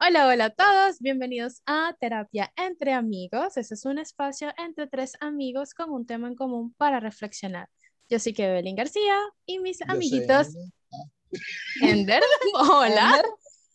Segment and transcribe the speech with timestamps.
[0.00, 3.56] Hola, hola a todos, bienvenidos a Terapia entre Amigos.
[3.56, 7.68] Este es un espacio entre tres amigos con un tema en común para reflexionar.
[8.08, 10.54] Yo soy Kevin García y mis amiguitos
[11.82, 12.22] Ender,
[12.70, 13.20] hola,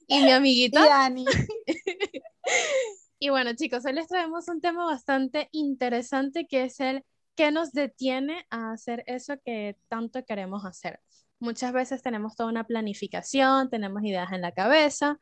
[0.07, 1.25] y mi amiguito Dani.
[3.19, 7.03] y bueno, chicos, hoy les traemos un tema bastante interesante que es el
[7.35, 11.01] que nos detiene a hacer eso que tanto queremos hacer.
[11.39, 15.19] Muchas veces tenemos toda una planificación, tenemos ideas en la cabeza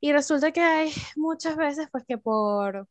[0.00, 2.88] y resulta que hay muchas veces pues que por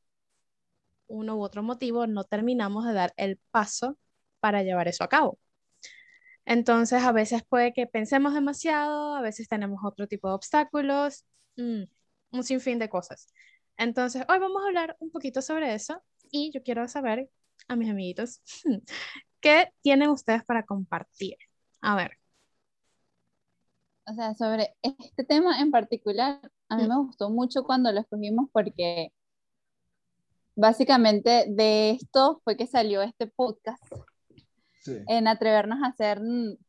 [1.08, 3.98] uno u otro motivo no terminamos de dar el paso
[4.40, 5.40] para llevar eso a cabo.
[6.46, 11.26] Entonces a veces puede que pensemos demasiado, a veces tenemos otro tipo de obstáculos,
[11.58, 11.84] mm,
[12.32, 13.34] un sinfín de cosas.
[13.78, 16.02] Entonces hoy vamos a hablar un poquito sobre eso
[16.32, 17.30] y yo quiero saber
[17.68, 18.42] a mis amiguitos
[19.42, 21.38] qué tienen ustedes para compartir.
[21.82, 22.18] A ver.
[24.06, 28.50] O sea, sobre este tema en particular, a mí me gustó mucho cuando lo escogimos
[28.52, 29.12] porque
[30.56, 33.84] básicamente de esto fue que salió este podcast
[34.82, 34.96] Sí.
[35.08, 36.22] en atrevernos a hacer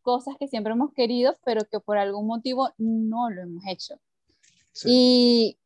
[0.02, 3.94] cosas que siempre hemos querido, pero que por algún motivo no lo hemos hecho.
[4.72, 4.88] sí.
[4.90, 5.58] Y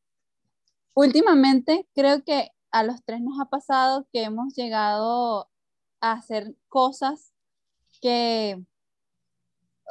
[0.95, 5.49] últimamente creo que a los tres nos ha pasado que hemos llegado
[6.03, 7.33] a hacer cosas
[8.03, 8.63] que,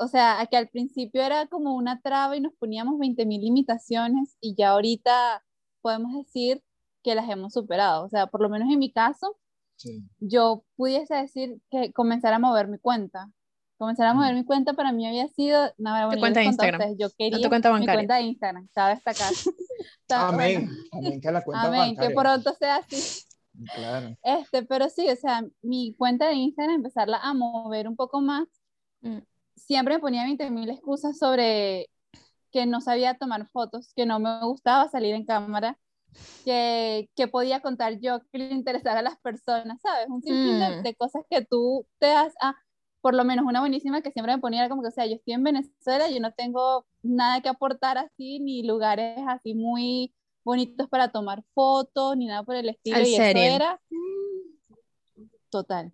[0.03, 4.55] o sea, que al principio era como una traba y nos poníamos 20.000 limitaciones y
[4.55, 5.43] ya ahorita
[5.81, 6.63] podemos decir
[7.03, 8.05] que las hemos superado.
[8.05, 9.37] O sea, por lo menos en mi caso,
[9.77, 10.03] sí.
[10.19, 13.31] yo pudiese decir que comenzar a mover mi cuenta.
[13.77, 16.81] Comenzar a mover mi cuenta para mí había sido, no, bueno, yo cuenta de Instagram.
[16.81, 17.97] ustedes, yo quería tu cuenta mi bancaria.
[17.99, 19.31] cuenta de Instagram, destacar.
[20.01, 20.65] Está- Amén.
[20.65, 22.15] bueno, Amén, que la cuenta amén, que bancaria.
[22.21, 23.25] pronto sea así.
[23.75, 24.15] Claro.
[24.23, 28.47] Este, pero sí, o sea, mi cuenta de Instagram, empezarla a mover un poco más,
[29.03, 29.17] Mm.
[29.65, 31.87] Siempre me ponía 20.000 excusas sobre
[32.51, 35.77] que no sabía tomar fotos, que no me gustaba salir en cámara,
[36.43, 40.07] que, que podía contar yo, que le interesara a las personas, ¿sabes?
[40.09, 40.83] Un sinfín de, Mm.
[40.83, 42.55] de cosas que tú te das, ah,
[42.99, 45.15] por lo menos una buenísima que siempre me ponía era como que, o sea, yo
[45.15, 50.89] estoy en Venezuela, yo no tengo nada que aportar así, ni lugares así muy bonitos
[50.89, 53.43] para tomar fotos, ni nada por el estilo, Al y serio.
[53.43, 55.93] eso era mm, total.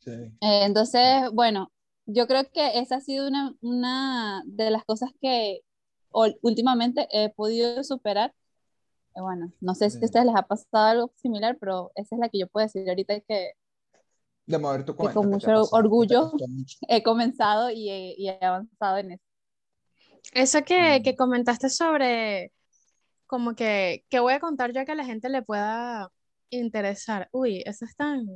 [0.00, 0.10] Sí.
[0.10, 1.70] Eh, entonces, bueno,
[2.12, 5.60] yo creo que esa ha sido una, una de las cosas que
[6.42, 8.34] últimamente he podido superar.
[9.16, 12.20] Eh, bueno, no sé si a ustedes les ha pasado algo similar, pero esa es
[12.20, 13.52] la que yo puedo decir ahorita que
[14.46, 15.14] De mover tu cuenta.
[15.14, 16.30] con que te mucho orgullo.
[16.32, 16.44] mucho.
[16.88, 19.24] he comenzado y he, y he avanzado en eso.
[20.32, 21.02] Eso que, Mm.
[21.02, 22.52] que comentaste sobre
[23.26, 26.10] como que, que voy a contar yo que a la gente le pueda
[26.50, 27.28] interesar.
[27.32, 28.26] Uy, eso es tan,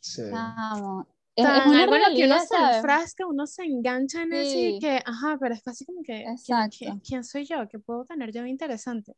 [0.00, 0.22] Sí.
[0.30, 1.06] Chamo,
[1.36, 2.76] es, una algo en lo que uno realidad, se ¿sabes?
[2.76, 4.78] enfrasca, uno se engancha en eso y Sí.
[4.78, 6.76] que, ajá, pero es casi como que, ¿quién, Exacto.
[6.78, 7.68] quién- quién soy yo?
[7.68, 9.14] ¿Qué puedo tener yo de interesante?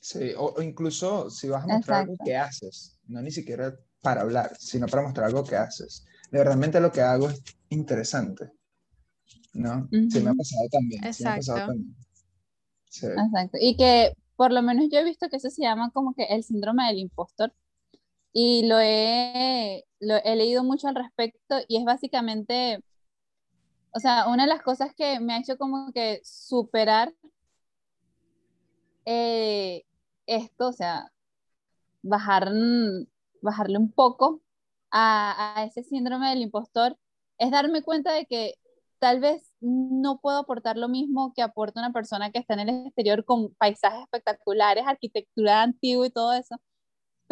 [0.00, 2.24] Sí, o, o incluso si vas a mostrar algo Exacto.
[2.24, 6.04] que haces, no ni siquiera para hablar, sino para mostrar algo que haces.
[6.30, 8.50] De realmente lo que hago es interesante.
[9.54, 9.88] ¿No?
[9.90, 11.12] Sí me ha pasado también.
[11.12, 11.72] Sí me ha pasado Exacto.
[11.72, 11.96] también.
[12.90, 13.06] Sí.
[13.06, 13.58] Exacto.
[13.60, 16.42] Y que por lo menos yo he visto que eso se llama como que el
[16.44, 17.54] síndrome del impostor.
[18.32, 22.82] Y lo he, leído mucho al respecto y es básicamente,
[23.94, 27.12] o sea, una de las cosas que me ha hecho como que superar
[29.04, 29.84] eh,
[30.26, 31.12] esto, o sea,
[32.02, 33.06] bajar, mm,
[33.42, 34.42] bajarle un poco
[34.90, 36.98] a, a ese síndrome del impostor,
[37.38, 38.54] es darme cuenta de que
[39.02, 42.86] tal vez no puedo aportar lo mismo que aporta una persona que está en el
[42.86, 46.56] exterior con paisajes espectaculares, arquitectura antigua y todo eso.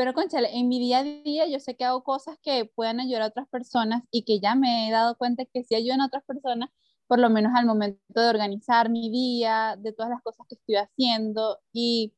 [0.01, 3.21] Pero, conchale, en mi día a día yo sé que hago cosas que puedan ayudar
[3.23, 6.25] a otras personas y que ya me he dado cuenta que si ayudan a otras
[6.25, 6.71] personas,
[7.07, 10.77] por lo menos al momento de organizar mi día, de todas las cosas que estoy
[10.77, 12.15] haciendo y,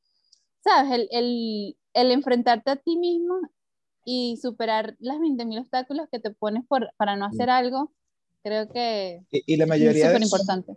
[0.65, 0.92] ¿sabes?
[0.92, 3.41] El, el, el enfrentarte a ti mismo
[4.04, 7.92] y superar las 20.000 obstáculos que te pones por, para no hacer algo,
[8.44, 10.76] creo que Y, y la es mayoría de súper importante.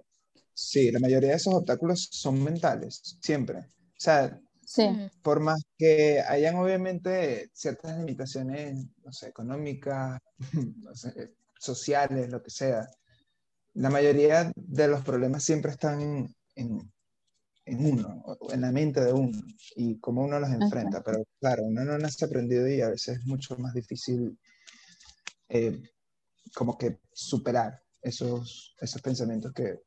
[0.53, 3.59] sí, la mayoría de esos obstáculos son mentales, siempre.
[3.59, 3.63] O
[3.97, 10.19] sea, Sí, Mm, por más que hayan obviamente ciertas limitaciones, no sé, económicas,
[10.77, 12.87] no sé, sociales, lo que sea,
[13.73, 16.91] la mayoría de los problemas siempre están en, en-
[17.67, 19.41] en uno, en la mente de uno,
[19.75, 21.01] y cómo uno los enfrenta.
[21.03, 24.37] Pero claro, uno no nace aprendido y a veces es mucho más difícil
[25.49, 25.81] eh,
[26.53, 29.79] como que superar esos, esos pensamientos que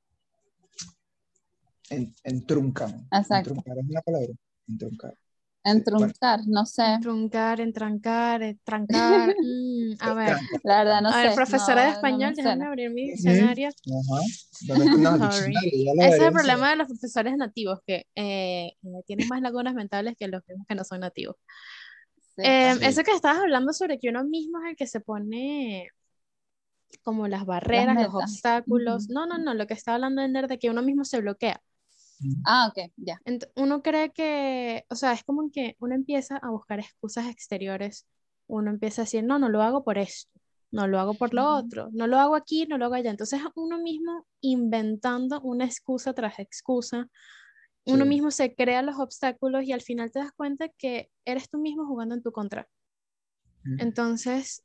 [1.90, 3.06] en- entruncan.
[3.12, 3.50] Exacto.
[3.50, 4.32] Entruncar es una palabra.
[4.66, 5.14] Entruncar.
[5.70, 6.98] Entruncar, no sé.
[7.00, 9.34] Truncar, entrancar, trancar.
[9.42, 11.28] mm, a ver, La verdad, no a sé.
[11.28, 13.70] ver, profesora de no- no me español, déjame abrir mi diccionario.
[14.66, 19.74] Lo Ese es el problema de los profesores nativos, que eh, eh, tienen más lagunas
[19.74, 21.36] mentales que los que no son nativos.
[22.36, 22.42] Sí.
[22.44, 22.84] Eh, Sí.
[22.84, 25.88] Eso que estabas hablando sobre que uno mismo es el que se pone
[27.02, 29.08] como las barreras, los obstáculos.
[29.08, 31.60] No, no, no, lo que estaba hablando Ender de que uno mismo se bloquea.
[32.44, 33.20] Ah, ok, ya.
[33.24, 38.06] Ent- uno cree que, o sea, es como que uno empieza a buscar excusas exteriores.
[38.46, 40.30] Uno empieza a decir, no, no lo hago por esto,
[40.70, 43.10] no lo hago por lo otro, no lo hago aquí, no lo hago allá.
[43.10, 47.08] Entonces uno mismo inventando una excusa tras excusa,
[47.84, 51.58] uno mismo se crea los obstáculos y al final te das cuenta que eres tú
[51.58, 52.68] mismo jugando en tu contra.
[53.78, 54.62] Entonces,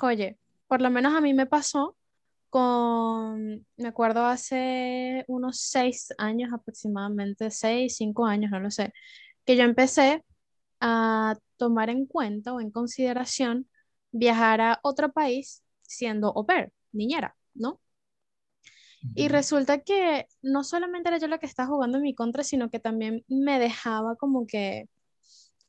[0.00, 1.96] oye, por lo menos a mí me pasó
[2.50, 8.92] con, me acuerdo hace unos seis años aproximadamente, seis, cinco años, no lo sé,
[9.44, 10.24] que yo empecé
[10.80, 13.68] a tomar en cuenta o en consideración
[14.12, 17.80] viajar a otro país siendo au pair, niñera, ¿no?
[19.14, 22.70] Y resulta que no solamente era yo la que estaba jugando en mi contra, sino
[22.70, 24.88] que también me dejaba como que,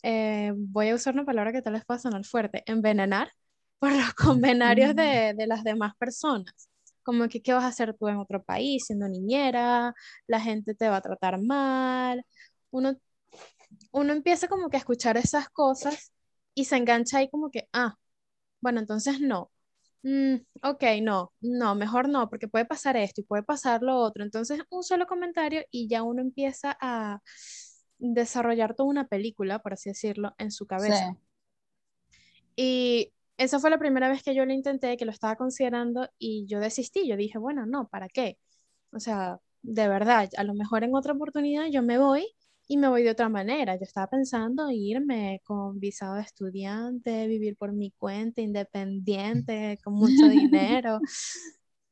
[0.04, 3.32] eh, voy a usar una palabra que tal vez pueda sonar fuerte, envenenar
[3.80, 6.70] por los convenarios de, de las demás personas.
[7.04, 9.96] Como que, ¿qué vas a hacer tú en otro país siendo niñera?
[10.28, 12.24] La gente te va a tratar mal.
[12.72, 12.96] Uno,
[13.92, 16.12] uno empieza como que a escuchar esas cosas
[16.54, 17.96] y se engancha ahí como que, ah,
[18.62, 19.52] bueno, entonces no.
[20.04, 24.24] Mm, ok, no, no, mejor no, porque puede pasar esto y puede pasar lo otro.
[24.24, 27.22] Entonces, un solo comentario y ya uno empieza a
[27.98, 31.12] desarrollar toda una película, por así decirlo, en su cabeza.
[31.12, 31.18] Sí.
[32.56, 36.46] Y esa fue la primera vez que yo lo intenté, que lo estaba considerando y
[36.48, 37.08] yo desistí.
[37.08, 38.38] Yo dije, bueno, no, ¿para qué?
[38.92, 42.28] O sea, de verdad, a lo mejor en otra oportunidad yo me voy
[42.68, 43.76] y me voy de otra manera.
[43.76, 50.28] Yo estaba pensando irme con visado de estudiante, vivir por mi cuenta, independiente, con mucho
[50.30, 51.02] dinero.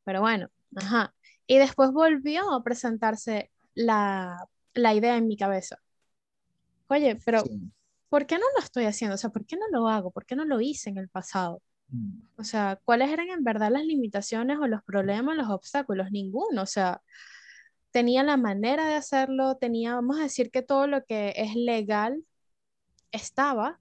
[0.03, 1.13] Pero bueno, ajá.
[1.47, 4.37] Y después volvió a presentarse la,
[4.73, 5.79] la idea en mi cabeza.
[6.89, 7.71] Oye, pero Sí.
[8.09, 9.15] ¿Por qué no lo estoy haciendo?
[9.15, 10.11] O sea, ¿por qué no lo hago?
[10.11, 11.61] ¿Por qué no lo hice en el pasado?
[11.89, 12.21] Mm.
[12.37, 16.11] O sea, ¿cuáles eran en verdad las limitaciones o los problemas, los obstáculos?
[16.11, 16.61] Ninguno.
[16.61, 17.01] O sea,
[17.91, 22.23] tenía la manera de hacerlo, tenía, vamos a decir que todo lo que es legal
[23.11, 23.79] estaba,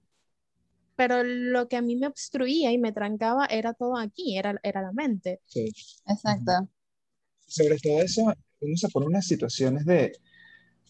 [0.95, 4.81] pero lo que a mí me obstruía y me trancaba era todo aquí, era, era
[4.81, 5.41] la mente.
[5.45, 5.71] Sí.
[6.07, 6.69] Exacto.
[7.45, 10.11] Sobre todo eso, uno se pone unas situaciones de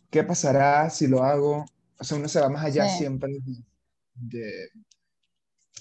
[0.10, 1.66] qué pasará si lo hago.
[2.00, 2.90] O sea, uno se va más allá Sí.
[2.90, 3.30] siempre
[4.16, 4.70] de,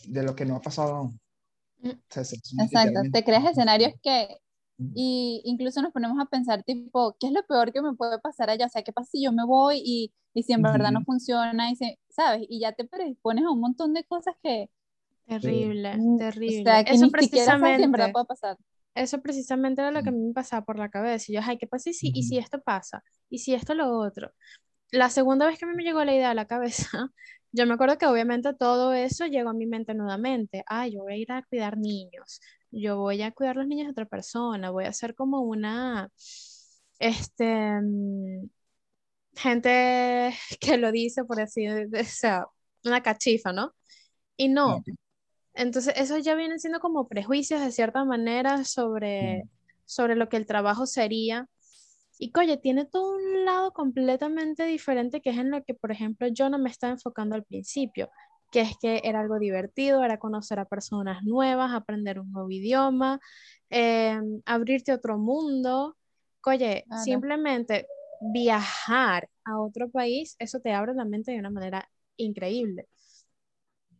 [0.04, 1.20] de lo que no ha pasado aún.
[1.82, 1.90] Mm.
[1.90, 3.00] O sea, se- Exacto.
[3.12, 4.38] Te creas escenarios que,
[4.78, 4.92] Ujú.
[4.94, 8.50] y incluso nos ponemos a pensar, tipo, ¿qué es lo peor que me puede pasar
[8.50, 8.66] allá?
[8.66, 11.04] O sea, ¿qué pasa si yo me voy y, y si en verdad no Ujú.
[11.04, 11.70] funciona?
[11.70, 12.46] Y se, ¿sabes?
[12.48, 14.70] Y ya te predispones a un montón de cosas que,
[15.26, 16.48] Terrible, mm, terrible.
[16.48, 18.12] o sea, que Eso ni siquiera sabes si en verdad precisamente.
[18.12, 18.56] puede pasar.
[18.94, 21.26] Eso precisamente era lo que a mí me pasaba por la cabeza.
[21.32, 23.04] Y yo, ay, ¿qué pasa y si, y si esto pasa?
[23.30, 24.32] ¿Y si esto lo otro?
[24.90, 26.88] La segunda vez que a mí me llegó la idea a la cabeza,
[27.52, 30.64] yo me acuerdo que obviamente todo eso llegó a mi mente nuevamente.
[30.66, 32.40] Ay, yo voy a ir a cuidar niños.
[32.70, 34.70] Yo voy a cuidar los niños de otra persona.
[34.70, 36.10] Voy a ser como una,
[36.98, 38.48] este, mm,
[39.36, 42.46] gente que lo dice por así, o sea,
[42.84, 43.74] una cachifa, ¿no?
[44.36, 44.82] Y no.
[45.54, 49.44] Entonces, eso ya vienen siendo como prejuicios de cierta manera sobre,
[49.86, 51.48] sobre lo que el trabajo sería.
[52.18, 56.28] Y oye, tiene todo un lado completamente diferente que es en lo que, por ejemplo,
[56.28, 58.10] yo no me estaba enfocando al principio,
[58.50, 63.20] que es que era algo divertido, era conocer a personas nuevas, aprender un nuevo idioma,
[63.70, 65.96] eh, abrirte a otro mundo.
[66.46, 67.02] Oye, Claro.
[67.04, 67.86] simplemente
[68.32, 72.88] viajar a otro país, eso te abre la mente de una manera increíble.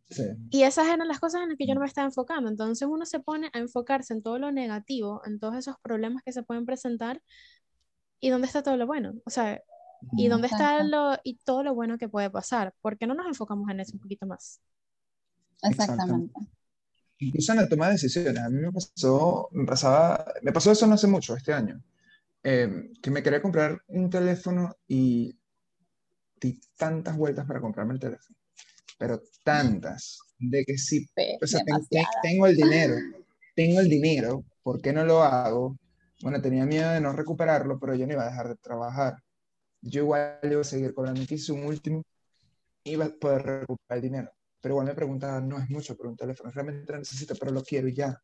[0.09, 0.23] Sí.
[0.51, 2.49] Y esas eran las cosas en las que yo no me estaba enfocando.
[2.49, 6.33] Entonces uno se pone a enfocarse en todo lo negativo, en todos esos problemas que
[6.33, 7.21] se pueden presentar.
[8.21, 9.15] ¿Y dónde está todo lo bueno?
[9.25, 9.61] O sea,
[10.17, 12.75] ¿y dónde está lo y todo lo bueno que puede pasar?
[12.81, 14.61] ¿Por qué no nos enfocamos en eso un poquito más?
[15.63, 16.35] Exactamente.
[17.19, 18.39] Incluso en la toma de decisiones.
[18.43, 21.83] A mí me pasó, me pasaba, me pasó eso no hace mucho, este año,
[22.43, 25.37] eh, que me quería comprar un teléfono y
[26.41, 28.37] di tantas vueltas para comprarme el teléfono,
[28.99, 31.07] pero tantas, de que sí,
[31.41, 31.63] o sea,
[32.23, 32.97] tengo el dinero,
[33.55, 35.79] tengo el dinero, ¿por qué no lo hago?
[36.23, 39.23] Bueno, tenía miedo de no recuperarlo, pero yo no iba a dejar de trabajar.
[39.83, 41.23] Yo igual iba a seguir cobrando.
[41.29, 42.03] Hice un último,
[42.85, 44.31] iba a poder recuperar el dinero.
[44.61, 47.63] Pero igual me preguntaba, no es mucho por un teléfono, realmente lo necesito, pero lo
[47.63, 48.21] quiero y ya.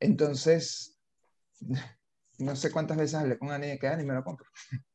[0.00, 0.98] Entonces,
[2.38, 4.46] no sé cuántas veces hablé con Ani de que Ani me lo compro.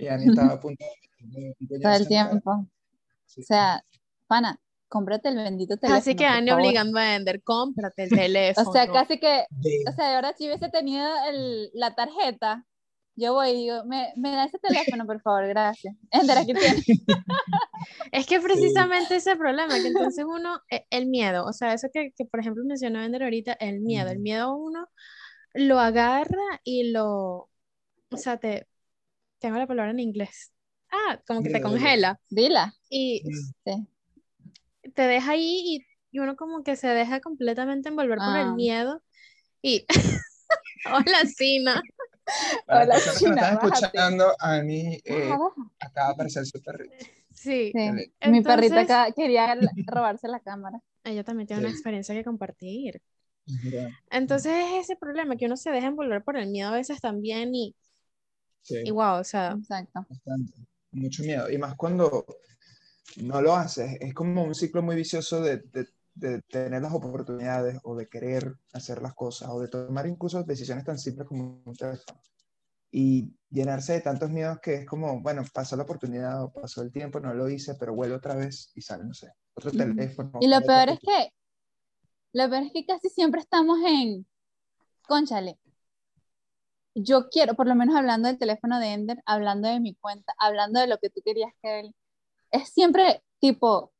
[0.00, 0.84] Y Ani estaba a punto
[1.18, 2.50] de Todo el tiempo.
[2.52, 3.84] O sea,
[4.28, 5.98] pana, cómprate el bendito teléfono.
[5.98, 8.68] Así que van obligando a vender, cómprate el teléfono.
[8.68, 9.46] o sea, casi que,
[9.88, 12.64] o sea, ahora si hubiese tenido el, la tarjeta,
[13.16, 15.94] yo voy y digo, me, me da ese teléfono, por favor, gracias.
[16.10, 16.86] Ender, aquí tienes.
[18.12, 22.12] es que precisamente ese problema, que entonces uno, e, el miedo, o sea, eso que,
[22.16, 24.88] que por ejemplo mencionó Ender ahorita, el miedo, el miedo uno
[25.54, 27.50] lo agarra y lo,
[28.10, 28.68] o sea, te,
[29.40, 30.52] tengo la palabra en inglés.
[30.90, 32.18] Ah, como que te congela.
[32.30, 32.74] Dila.
[32.88, 33.22] Y
[34.98, 38.54] te deja ahí y, y, uno como que se deja completamente envolver por el ah.
[38.56, 39.00] miedo.
[39.62, 39.86] Y,
[40.86, 41.80] hola, Sina.
[42.66, 45.32] Para Hola, las que están escuchando, a mí eh,
[45.78, 46.96] acaba de aparecer su perrito.
[47.32, 47.72] Sí.
[48.26, 49.54] Mi perrita quería
[49.86, 50.80] robarse la cámara.
[51.04, 53.00] Ella también tiene una experiencia que compartir.
[54.10, 57.54] Entonces es ese problema que uno se deja envolver por el miedo a veces también
[57.54, 57.76] y,
[58.68, 59.52] y wow, o sea.
[59.56, 60.04] Exacto.
[60.08, 60.54] Bastante.
[60.90, 61.48] Mucho miedo.
[61.48, 62.26] Y más cuando
[63.16, 67.78] no lo haces, es como un ciclo muy vicioso de, de, de, tener las oportunidades
[67.84, 71.74] o de querer hacer las cosas o de tomar incluso decisiones tan simples como un
[71.74, 72.20] teléfono.
[72.90, 76.92] Y llenarse de tantos miedos que es como, bueno, pasó la oportunidad o pasó el
[76.92, 80.32] tiempo, no lo hice, pero vuelvo otra vez y sale, no sé, otro teléfono.
[80.40, 81.32] Y lo peor es que,
[82.32, 84.26] lo peor es que casi siempre estamos en,
[85.06, 85.58] conchale,
[86.94, 90.80] yo quiero, por lo menos hablando del teléfono de Ender, hablando de mi cuenta, hablando
[90.80, 91.94] de lo que tú querías que él,
[92.50, 93.92] es siempre tipo,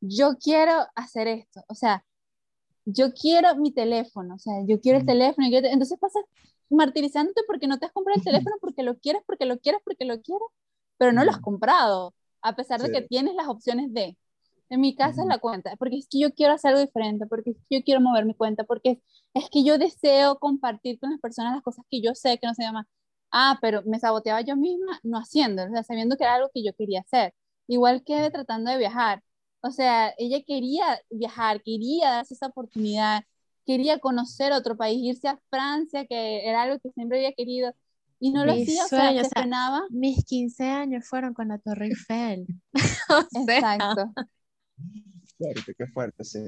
[0.00, 2.04] yo quiero hacer esto, o sea,
[2.84, 6.24] yo quiero mi teléfono, o sea, yo quiero el teléfono, entonces pasas
[6.70, 10.04] martirizándote porque no te has comprado el teléfono, porque lo quieres, porque lo quieres, porque
[10.04, 10.48] lo quieres,
[10.98, 14.16] pero no lo has comprado, a pesar de que tienes las opciones de,
[14.70, 17.50] en mi caso es la cuenta, porque es que yo quiero hacer algo diferente, porque
[17.50, 19.02] es que yo quiero mover mi cuenta, porque
[19.34, 22.54] es, que yo deseo compartir con las personas las cosas que yo sé que no
[22.54, 22.88] se llama,
[23.32, 26.62] ah, pero me saboteaba yo misma no haciendo, o sea, sabiendo que era algo que
[26.64, 27.34] yo quería hacer.
[27.70, 29.22] Igual que tratando de viajar.
[29.60, 33.22] O sea, ella quería viajar, quería darse esa oportunidad,
[33.64, 37.72] quería conocer otro país, irse a Francia, que era algo que siempre había querido,
[38.18, 39.82] y no lo hacía, o sea, se frenaba.
[39.90, 42.44] Mis 15 años fueron con la Torre Eiffel.
[43.36, 44.12] Exacto.
[45.38, 46.40] Fuerte, qué fuerte, sí.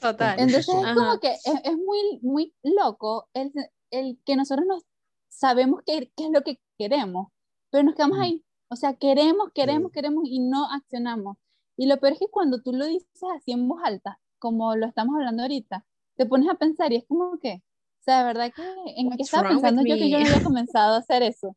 [0.00, 0.40] Total.
[0.40, 3.52] Entonces es como que es, es, muy, muy loco el,
[3.90, 4.82] el que nosotros nos
[5.28, 7.28] sabemos qué, qué es lo que queremos,
[7.70, 8.42] pero nos quedamos ahí.
[8.72, 11.36] O sea, queremos, queremos, queremos y no accionamos.
[11.76, 14.86] Y lo peor es que cuando tú lo dices así en voz alta, como lo
[14.86, 15.84] estamos hablando ahorita,
[16.16, 18.62] te pones a pensar y es como que, o sea, de verdad que
[18.96, 21.56] en qué estaba pensando yo que yo no había comenzado a hacer eso.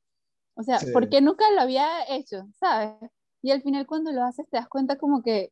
[0.55, 2.47] O sea, ¿por qué nunca lo había hecho?
[2.59, 2.95] ¿Sabes?
[3.43, 5.51] Y al final cuando lo haces te das cuenta como que...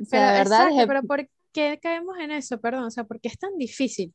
[0.00, 2.58] O sea, pero, verdad exacto, pero ¿por qué caemos en eso?
[2.58, 4.14] Perdón, o sea, ¿por qué es tan difícil?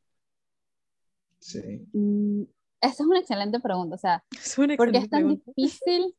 [1.40, 1.86] Sí.
[1.94, 2.44] Mm,
[2.82, 4.24] esa es una excelente pregunta, o sea,
[4.78, 6.16] ¿por qué es tan difícil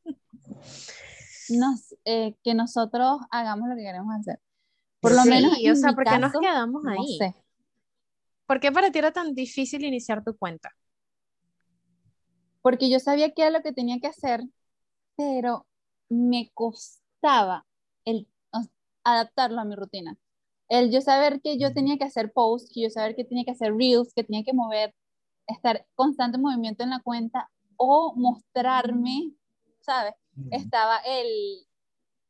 [1.49, 4.39] nos, eh, que nosotros hagamos lo que queremos hacer.
[4.99, 5.53] Por lo menos.
[5.53, 6.97] o sea, ¿por qué nos quedamos ahí?
[6.97, 7.35] No sé.
[8.45, 10.71] ¿Por qué para ti era tan difícil iniciar tu cuenta?
[12.61, 14.41] Porque yo sabía que era lo que tenía que hacer,
[15.17, 15.67] pero
[16.09, 17.65] me costaba
[18.05, 18.27] el
[19.03, 20.17] adaptarlo a mi rutina.
[20.69, 23.51] El yo saber que yo tenía que hacer posts, que yo saber que tenía que
[23.51, 24.95] hacer reels, que tenía que mover,
[25.47, 29.33] estar constante movimiento en la cuenta o mostrarme,
[29.81, 30.13] ¿sabes?
[30.51, 31.27] estaba el,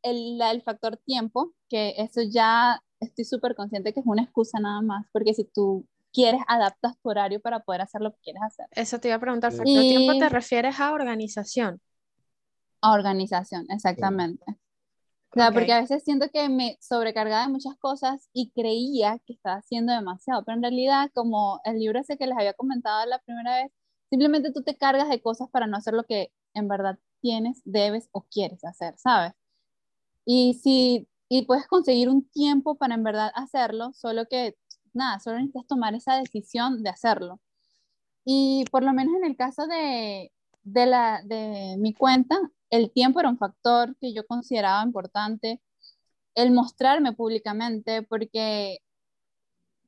[0.02, 4.82] el, el, factor tiempo, que eso ya estoy súper consciente que es una excusa nada
[4.82, 8.68] más, porque si tú quieres, adaptas tu horario para poder hacer lo que quieres hacer.
[8.72, 11.82] Eso te iba a preguntar, factor tiempo te refieres a organización.
[12.82, 14.44] A organización, exactamente.
[15.34, 19.56] Claro, porque a veces siento que me sobrecargaba de muchas cosas y creía que estaba
[19.58, 23.56] haciendo demasiado, pero en realidad, como el libro ese que les había comentado la primera
[23.64, 23.72] vez,
[24.12, 28.10] simplemente tú te cargas de cosas para no hacer lo que en verdad tienes, debes
[28.12, 29.34] o quieres hacer, ¿sabes?
[30.26, 34.56] Y si y puedes conseguir un tiempo para en verdad hacerlo, solo que
[34.94, 37.40] nada, solo necesitas tomar esa decisión de hacerlo.
[38.26, 40.32] Y por lo menos en el caso de,
[40.64, 42.40] de, la, de mi cuenta,
[42.74, 45.62] el tiempo era un factor que yo consideraba importante,
[46.36, 48.80] el mostrarme públicamente, porque,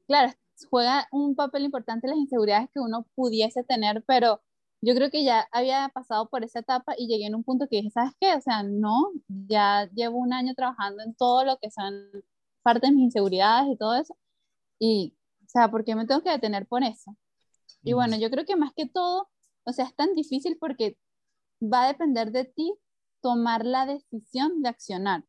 [0.08, 0.34] claro,
[0.70, 4.42] juega un papel importante las inseguridades que uno pudiese tener, pero
[4.82, 7.78] yo creo que ya había pasado por esa etapa y llegué en un punto que
[7.78, 8.36] dije, ¿sabes qué?
[8.36, 11.94] O sea, no, ya llevo un año trabajando en todo lo que son
[12.64, 14.16] parte de mis inseguridades y todo eso.
[14.80, 15.16] Y,
[15.46, 17.16] o sea, ¿por qué me tengo que detener por eso?
[17.84, 19.30] Y bueno, yo creo que más que todo,
[19.66, 20.98] o sea, es tan difícil porque
[21.62, 22.74] va a depender de ti
[23.22, 25.24] tomar la decisión de accionar.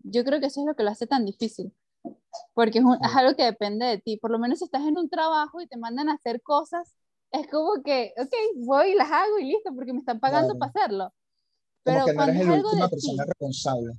[0.00, 1.72] Yo creo que eso es lo que lo hace tan difícil,
[2.54, 4.18] porque es, es algo que depende de ti.
[4.18, 6.94] Por lo menos si estás en un trabajo y te mandan a hacer cosas
[7.32, 8.32] es como que, ok,
[8.66, 11.14] voy y las hago y listo, porque me están pagando para hacerlo.
[11.84, 13.26] Como Pero que no eres cuando el es algo última de persona ti.
[13.26, 13.92] responsable.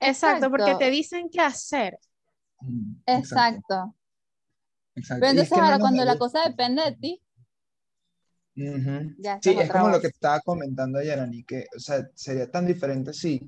[0.00, 0.76] Exacto, porque Exacto.
[0.76, 1.98] te dicen qué hacer.
[2.62, 3.94] Mm, Exacto.
[4.94, 5.18] exacto.
[5.18, 7.22] Pero Y es entonces que ahora cuando la cosa depende de ti,
[8.58, 9.14] Ujú.
[9.18, 10.00] ya esa Sí, es como lo voz.
[10.02, 13.40] que estaba comentando Yarani, que, o sea, sería tan diferente si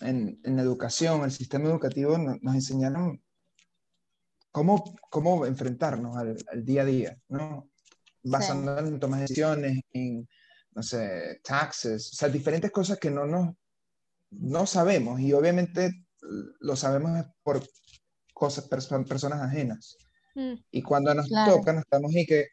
[0.00, 3.22] en, en educación, el sistema educativo no- nos enseñaron
[4.50, 7.68] cómo, cómo enfrentarnos al, al día a día, ¿no?
[8.22, 10.28] Basándonos en tomar decisiones, en,
[10.74, 13.54] no sé, taxes, o sea, diferentes cosas que no nos,
[14.30, 15.92] no sabemos y obviamente
[16.60, 17.62] lo sabemos por
[18.32, 19.96] cosas, perso- personas ajenas.
[20.34, 20.54] Mm.
[20.70, 21.56] Y cuando nos Claro.
[21.56, 22.46] toca, nos estamos y que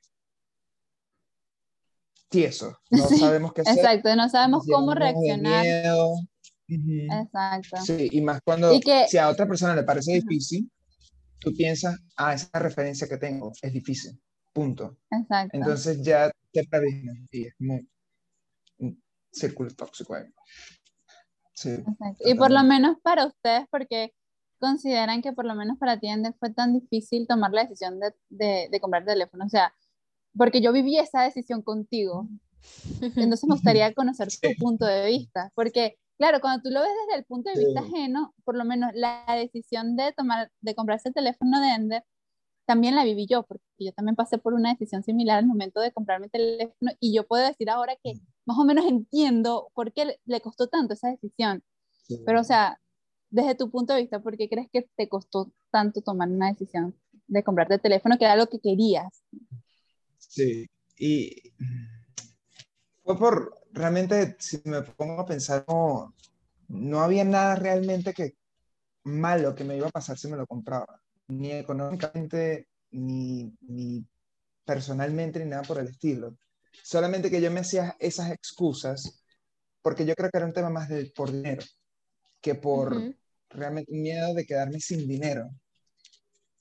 [2.30, 3.78] tiesos, no Sí, sabemos qué hacer.
[3.78, 5.64] Exacto, no sabemos cómo reaccionar.
[5.64, 6.14] miedo.
[6.72, 7.22] Ujú.
[7.24, 7.78] Exacto.
[7.84, 10.72] Sí, y más cuando Y que- si a otra persona le parece difícil,
[11.40, 14.22] tú piensas, ah, esa referencia que tengo es difícil,
[14.54, 14.98] punto.
[15.10, 15.58] Exacto.
[15.58, 17.80] Entonces ya te previenes y es como
[18.80, 20.26] un círculo tóxico ahí.
[21.54, 21.72] Sí.
[22.26, 24.14] Y por lo menos para ustedes, porque
[24.60, 26.08] consideran que por lo menos para ti
[26.40, 29.46] fue tan difícil tomar la decisión de, de, de comprar teléfono.
[29.46, 29.74] O sea,
[30.40, 32.28] porque yo viví esa decisión contigo.
[33.02, 37.20] Entonces me gustaría conocer tu punto de vista, porque claro, cuando tú lo ves desde
[37.20, 37.88] el punto de vista Sí.
[37.88, 42.04] ajeno, por lo menos la decisión de tomar, de comprarse el teléfono de Ender,
[42.66, 45.92] también la viví yo, porque yo también pasé por una decisión similar al momento de
[45.92, 48.14] comprarme el teléfono y yo puedo decir ahora que
[48.46, 51.64] más o menos entiendo por qué le, le costó tanto esa decisión.
[52.08, 52.22] Sí.
[52.26, 52.80] Pero o sea,
[53.30, 56.96] desde tu punto de vista, ¿por qué crees que te costó tanto tomar una decisión
[57.28, 59.24] de comprarte el teléfono que era lo que querías?
[60.30, 60.66] Sí,
[60.98, 61.54] y
[63.04, 66.14] fue por, realmente, si me pongo a pensar, no,
[66.70, 68.36] no había nada realmente que
[69.06, 74.06] malo que me iba a pasar si me lo compraba, ni económicamente, ni, ni
[74.66, 76.38] personalmente, ni nada por el estilo.
[76.84, 79.24] Solamente que yo me hacía esas excusas
[79.82, 81.64] porque yo creo que era un tema más de, por dinero
[82.42, 83.16] que por Ujú.
[83.50, 85.50] realmente un miedo de quedarme sin dinero.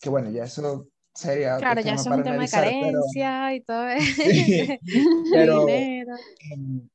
[0.01, 0.89] Que bueno, ya eso
[1.23, 4.73] Claro, ya es un tema de analizar, pero- carencia y todo Sí, eso.
[5.33, 6.15] pero- dinero.
[6.53, 6.89] Em,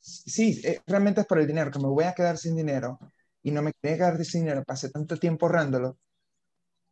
[0.00, 2.98] sí, eh, realmente es por el dinero, que me voy a quedar sin dinero
[3.42, 5.98] y no me quería quedar sin dinero, pasé tanto tiempo ahorrándolo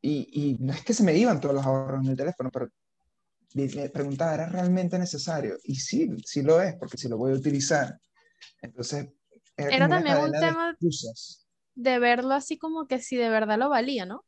[0.01, 2.69] y, y no es que se me iban todos los ahorros en el teléfono, pero
[3.55, 5.57] me preguntaba, ¿era realmente necesario?
[5.65, 7.99] Y sí, sí lo es, porque si lo voy a utilizar.
[8.63, 9.09] Entonces,
[9.57, 11.47] era, Era también un de tema- excusas.
[11.75, 14.25] De verlo así como que si de verdad lo valía, ¿no?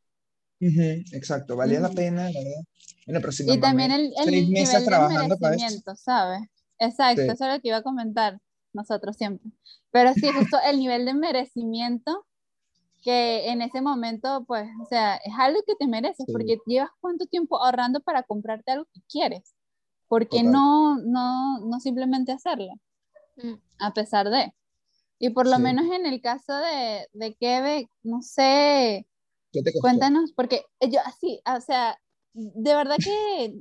[0.60, 1.96] Ujú, exacto, valía la Ujú.
[1.96, 2.62] pena, la verdad.
[3.06, 5.64] Bueno, pero si Y también el, el seis meses nivel de trabajando para eso.
[5.64, 6.40] merecimiento, ¿sabes?
[6.78, 7.28] Exacto, Sí.
[7.28, 8.40] eso es lo que iba a comentar
[8.72, 9.50] nosotros siempre.
[9.90, 12.26] Pero sí, justo el nivel de merecimiento
[13.02, 16.32] que en ese momento, pues, o sea, es algo que te mereces, Sí.
[16.32, 19.54] porque llevas cuánto tiempo ahorrando para comprarte algo que quieres.
[20.08, 20.52] ¿Por qué Total.
[20.52, 22.72] no, no, no simplemente hacerlo?
[23.36, 23.54] Mm.
[23.80, 24.54] a pesar de.
[25.18, 25.62] Y por lo Sí.
[25.62, 29.06] menos en el caso de, de Keve, no sé,
[29.54, 29.80] ¿Qué te costó?
[29.82, 31.98] cuéntanos, porque yo así, o sea,
[32.34, 33.54] de verdad que,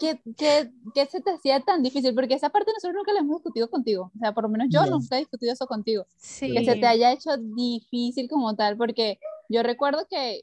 [0.00, 3.36] que, que, que se te hacía tan difícil, porque esa parte nosotros nunca la hemos
[3.36, 4.98] discutido contigo, o sea, por lo menos yo No.
[4.98, 6.52] nunca he discutido eso contigo, Sí.
[6.52, 10.42] que se te haya hecho difícil como tal, porque yo recuerdo que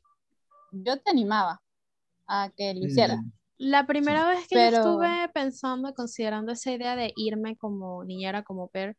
[0.72, 1.62] yo te animaba
[2.28, 3.18] a que lo hicieras.
[3.20, 8.06] Mm, La primera vez que Pero- yo estuve pensando, considerando esa idea de irme como
[8.06, 8.96] niñera, como per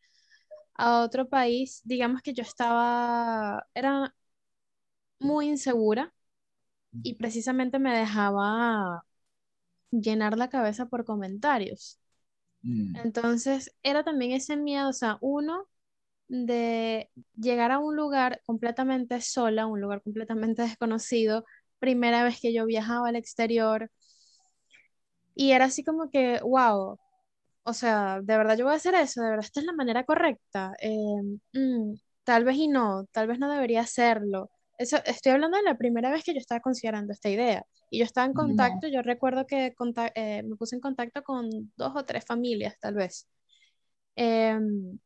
[0.75, 4.15] a otro país, digamos que yo estaba, era
[5.21, 6.13] muy insegura
[7.03, 9.05] y precisamente me dejaba
[9.91, 12.01] llenar la cabeza por comentarios.
[12.65, 15.69] mm, Entonces, era también ese miedo, o sea, uno
[16.29, 21.45] de llegar a un lugar completamente sola, un lugar completamente desconocido,
[21.81, 23.91] primera vez que yo viajaba al exterior,
[25.35, 26.99] y era así como que, wow,
[27.65, 30.05] o sea, de verdad yo voy a hacer eso, de verdad esta es la manera
[30.05, 30.91] correcta, Eh,
[31.55, 34.51] mm, tal vez y no, tal vez no debería hacerlo.
[34.81, 37.67] Eso, estoy hablando de la primera vez que yo estaba considerando esta idea.
[37.91, 39.75] Y yo estaba en contacto, yo recuerdo que
[40.15, 43.29] eh, me puse en contacto con dos o tres familias, tal vez.
[44.17, 44.99] Em,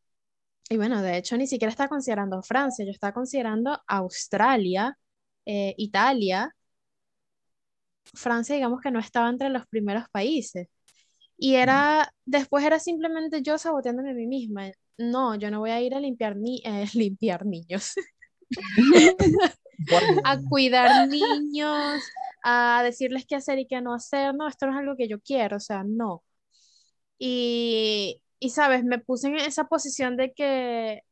[0.70, 4.96] y bueno, de hecho, ni siquiera estaba considerando Francia, yo estaba considerando Australia,
[5.46, 6.54] eh, Italia.
[8.14, 10.68] Francia, digamos que no estaba entre los primeros países.
[11.36, 14.70] Y era, después era simplemente yo saboteándome a mí misma.
[14.98, 17.94] No, yo no voy a ir a limpiar, ni, eh, limpiar niños,
[20.24, 22.02] a cuidar niños,
[22.42, 24.34] a decirles qué hacer y qué no hacer.
[24.34, 26.22] No, esto no es algo que yo quiero, o sea, no.
[27.18, 31.02] Y, y sabes, me puse en esa posición de que,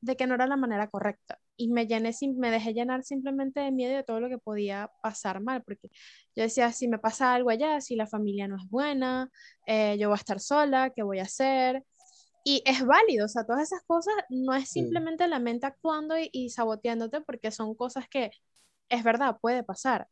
[0.00, 1.38] de que no era la manera correcta.
[1.56, 5.40] Y me llené, me dejé llenar simplemente de miedo de todo lo que podía pasar
[5.40, 5.88] mal, porque
[6.34, 9.30] yo decía, si me pasa algo allá, si la familia no es buena,
[9.66, 11.84] eh, yo voy a estar sola, ¿qué voy a hacer?
[12.44, 16.28] Y es válido, o sea, todas esas cosas no es simplemente la mente actuando y,
[16.32, 18.30] y saboteándote porque son cosas que
[18.88, 20.08] es verdad, puede pasar.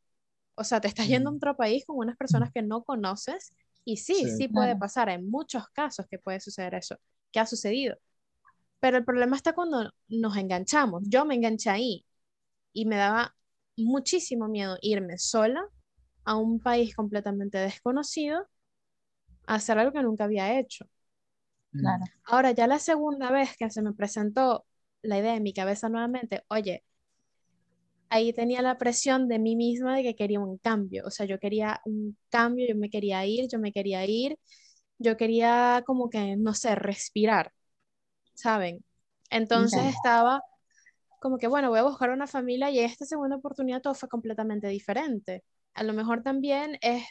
[0.56, 3.98] O sea, te estás yendo a otro país con unas personas que no conoces y
[3.98, 5.08] sí, sí, puede pasar.
[5.10, 6.96] Hay muchos casos que puede suceder eso,
[7.32, 7.96] que ha sucedido.
[8.80, 11.02] Pero el problema está cuando nos enganchamos.
[11.06, 12.06] Yo me enganché ahí
[12.72, 13.36] y me daba
[13.76, 15.62] muchísimo miedo irme sola
[16.24, 18.48] a un país completamente desconocido
[19.46, 20.86] a hacer algo que nunca había hecho.
[21.76, 22.04] Claro.
[22.24, 24.66] Ahora, ya la segunda vez que se me presentó
[25.02, 26.84] la idea en mi cabeza nuevamente, oye,
[28.08, 31.38] ahí tenía la presión de mí misma de que quería un cambio, o sea, yo
[31.38, 34.36] quería un cambio, yo me quería ir, yo me quería ir,
[34.98, 37.52] yo quería como que, no sé, respirar,
[38.34, 38.84] ¿saben?
[39.30, 40.42] Entonces estaba
[41.20, 44.68] como que, bueno, voy a buscar una familia y esta segunda oportunidad todo fue completamente
[44.68, 45.44] diferente.
[45.74, 47.04] A lo mejor también es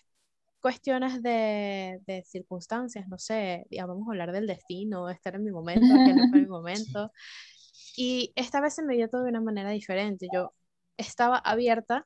[0.62, 5.52] cuestiones de, de circunstancias, no sé, digamos, vamos a hablar del destino, estar en mi
[5.52, 7.12] momento, que no fue mi momento.
[7.96, 10.28] Y esta vez se me dio todo de una manera diferente.
[10.34, 10.54] Yo
[10.98, 12.06] estaba abierta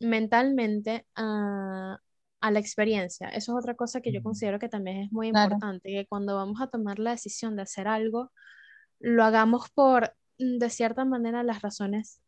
[0.00, 1.98] mentalmente a,
[2.42, 3.28] la experiencia.
[3.28, 6.60] Eso es otra cosa que yo considero que también es muy importante, que cuando vamos
[6.60, 8.32] a tomar la decisión de hacer algo,
[8.98, 12.20] lo hagamos por, de cierta manera, las razones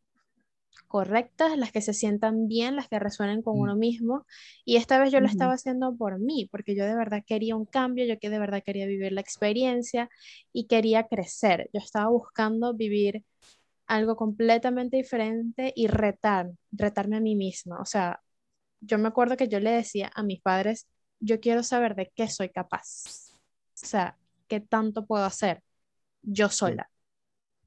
[0.89, 4.27] correctas, las que se sientan bien, las que resuenen con uno mismo.
[4.65, 7.67] Y esta vez yo lo estaba haciendo por mí, porque yo de verdad quería un
[7.67, 10.09] cambio, yo que de verdad quería vivir la experiencia
[10.53, 11.71] y quería crecer.
[11.73, 13.25] Yo estaba buscando vivir
[13.87, 17.81] algo completamente diferente y retar, retarme a mí misma.
[17.81, 18.21] O sea,
[18.81, 20.89] yo me acuerdo que yo le decía a mis padres,
[21.21, 23.33] yo quiero saber de qué soy capaz.
[23.83, 24.19] O sea,
[24.49, 25.63] qué tanto puedo hacer
[26.23, 26.91] yo sola.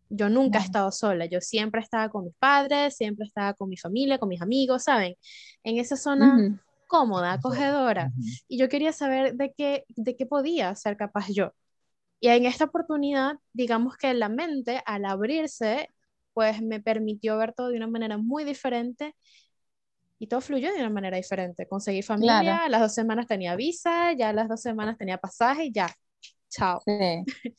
[0.10, 3.78] Yo nunca he estado sola, yo siempre estaba con mis padres, siempre estaba con mi
[3.78, 5.16] familia, con mis amigos, ¿saben?
[5.64, 6.46] En esa zona
[6.88, 8.14] cómoda, acogedora.
[8.48, 11.52] Y yo quería saber de qué, de qué podía ser capaz yo.
[12.20, 15.90] Y en esta oportunidad, digamos que la mente, al abrirse,
[16.34, 19.16] pues me permitió ver todo de una manera muy diferente
[20.20, 21.68] y todo fluyó de una manera diferente.
[21.68, 25.90] Conseguí familia, las dos semanas tenía visa, ya las dos semanas tenía pasaje y ya,
[26.50, 26.88] chao.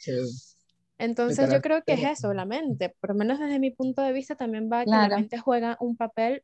[0.98, 4.12] Entonces yo creo que es eso, la mente, por lo menos desde mi punto de
[4.12, 6.42] vista también va que la mente juega un papel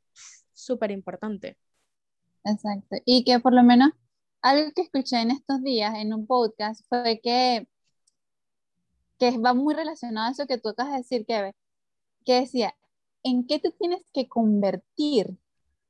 [0.52, 1.58] súper importante.
[2.44, 2.96] Exacto.
[3.04, 3.90] Y que por lo menos
[4.42, 7.66] algo que escuché en estos días en un podcast fue que,
[9.18, 11.52] que va muy relacionado a eso que tú acabas de decir, que
[12.24, 12.74] que decía,
[13.22, 15.36] ¿en qué te tienes que convertir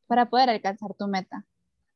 [0.07, 1.47] para poder alcanzar tu meta?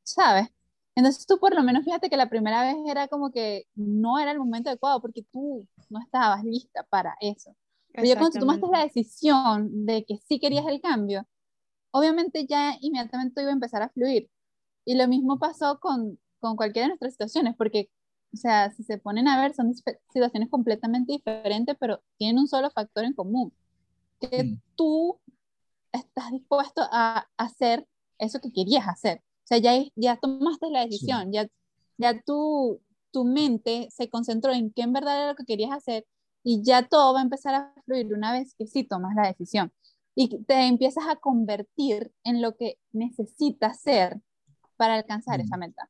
[0.03, 0.49] ¿Sabes?
[0.95, 4.33] Entonces tú por lo menos fíjate que la primera vez era como que no era
[4.33, 7.55] el momento adecuado porque tú no estabas lista para eso.
[7.93, 11.27] Pero ya cuando tú tomaste la decisión de que sí querías el cambio,
[11.91, 14.31] obviamente ya inmediatamente iba a empezar a fluir.
[14.85, 17.91] Y lo mismo pasó con, con cualquiera de nuestras situaciones, porque,
[18.33, 22.71] o sea, si se ponen a ver, son situaciones completamente diferentes, pero tienen un solo
[22.71, 23.53] factor en común,
[24.21, 24.61] que mm.
[24.77, 25.21] tú
[25.93, 27.87] estás dispuesto a hacer
[28.19, 29.19] eso que querías hacer.
[29.19, 31.49] O sea, ya, ya tomaste la decisión, ya,
[31.97, 36.07] ya tu, tu mente se concentró en qué en verdad era lo que querías hacer
[36.43, 39.73] y ya todo va a empezar a fluir una vez que sí tomas la decisión.
[40.15, 44.21] Y te empiezas a convertir en lo que necesitas ser
[44.77, 45.89] para alcanzar esa meta.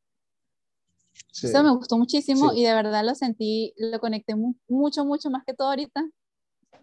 [1.43, 4.35] Eso me gustó muchísimo y de verdad lo sentí, lo conecté
[4.69, 6.09] mucho, mucho más que todo ahorita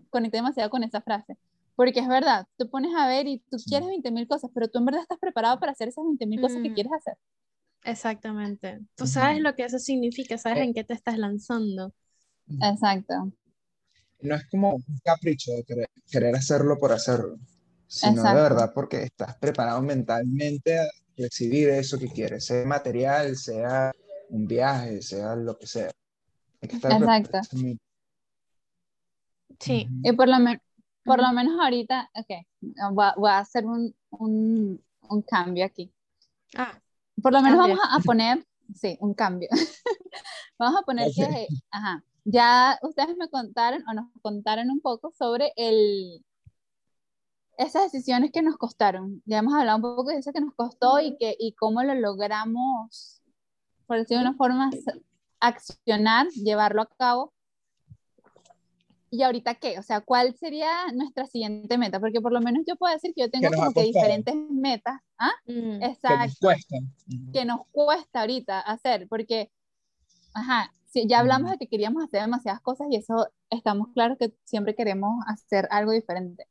[0.09, 1.37] conecté demasiado con esa frase.
[1.75, 4.79] Porque es verdad, tú pones a ver y tú quieres 20 mil cosas, pero tú
[4.79, 6.73] en verdad estás preparado para hacer esas 20 mil cosas que mm.
[6.73, 7.17] quieres hacer.
[7.85, 8.79] Exactamente.
[8.95, 11.93] Tú sabes lo que eso significa, sabes en qué te estás lanzando.
[12.61, 13.31] Exacto.
[14.21, 17.37] No es como un capricho de querer, hacerlo por hacerlo,
[17.87, 23.91] sino de verdad porque estás preparado mentalmente a recibir eso que quieres, sea material, sea
[24.29, 25.91] un viaje, sea lo que sea.
[26.61, 27.39] Exacto.
[29.59, 29.87] Sí.
[30.03, 30.37] Y por lo,
[31.03, 32.31] por lo menos ahorita, ok,
[33.15, 35.93] voy a, hacer un, un, un, cambio aquí.
[36.55, 36.79] Ah,
[37.25, 39.49] por lo menos vamos a, poner, sí, un cambio.
[40.59, 45.51] vamos a poner que, ajá, ya ustedes me contaron o nos contaron un poco sobre
[45.55, 46.23] el,
[47.57, 49.23] esas decisiones que nos costaron.
[49.25, 51.95] Ya hemos hablado un poco de eso que nos costó y, que, y cómo lo
[51.95, 53.23] logramos,
[53.88, 54.69] por decirlo de una forma,
[55.39, 57.33] accionar, llevarlo a cabo
[59.09, 59.79] ¿y ahorita qué?
[59.79, 61.99] O sea, ¿cuál sería nuestra siguiente meta?
[61.99, 64.99] Porque por lo menos yo puedo decir que yo tengo como que diferentes metas.
[65.17, 65.31] ¿Ah?
[65.45, 65.83] Mm.
[65.83, 66.07] Exacto.
[66.09, 66.75] Que nos cuesta.
[67.33, 69.51] Que nos cuesta ahorita hacer, porque,
[70.33, 70.71] ajá,
[71.07, 75.13] ya hablamos de que queríamos hacer demasiadas cosas y eso estamos claros que siempre queremos
[75.27, 76.47] hacer algo diferente.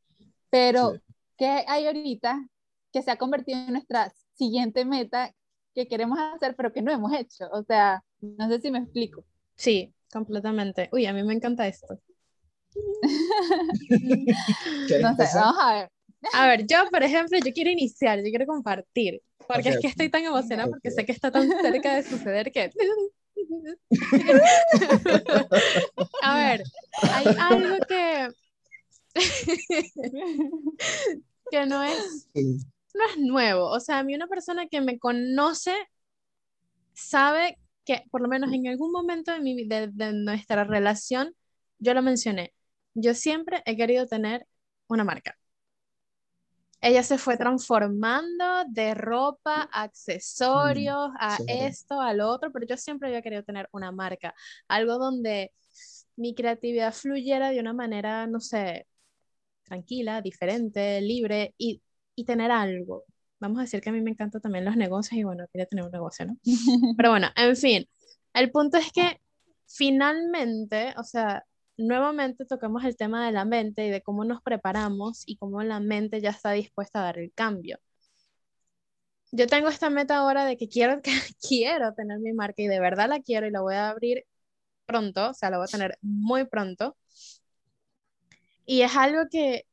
[0.50, 0.94] Pero,
[1.38, 2.46] ¿qué hay ahorita
[2.92, 5.34] que se ha convertido en nuestra siguiente meta
[5.74, 7.48] que queremos hacer, pero que no hemos hecho?
[7.52, 9.24] O sea, no sé si me explico.
[9.54, 10.88] Sí, completamente.
[10.92, 11.98] Uy, a mí me encanta esto.
[14.98, 15.90] No sé, vamos a ver.
[16.32, 19.86] A ver, yo, por ejemplo, yo quiero iniciar, yo quiero compartir, porque Ok, es que
[19.88, 20.90] estoy tan emocionada porque ok.
[20.90, 22.70] sé que está tan cerca de suceder que...
[26.20, 26.68] A ver,
[27.10, 28.30] hay algo que,
[31.50, 32.28] que no es,
[32.94, 33.68] no es nuevo.
[33.70, 35.74] O sea, a mí una persona que me conoce
[36.94, 41.34] sabe que por lo menos en algún momento de, mi, de, de nuestra relación,
[41.78, 42.53] yo lo mencioné.
[42.94, 44.46] Yo siempre he querido tener
[44.88, 45.36] una marca.
[46.80, 51.44] Ella se fue transformando de ropa, a accesorios, a sí.
[51.48, 54.34] esto, a lo otro, pero yo siempre había querido tener una marca,
[54.68, 55.52] algo donde
[56.16, 58.86] mi creatividad fluyera de una manera, no sé,
[59.64, 61.82] tranquila, diferente, libre y,
[62.14, 63.04] y tener algo.
[63.40, 65.84] Vamos a decir que a mí me encantan también los negocios y bueno, quería tener
[65.86, 66.36] un negocio, ¿no?
[66.96, 67.88] Pero bueno, en fin,
[68.34, 69.20] el punto es que
[69.66, 71.44] finalmente, o sea,
[71.76, 75.80] nuevamente tocamos el tema de la mente y de cómo nos preparamos y cómo la
[75.80, 77.78] mente ya está dispuesta a dar el cambio.
[79.32, 82.80] Yo tengo esta meta ahora de que quiero, que quiero tener mi marca y de
[82.80, 84.24] verdad la quiero y la voy a abrir
[84.86, 86.96] pronto, o sea, la voy a tener muy pronto.
[88.66, 89.66] Y es algo que,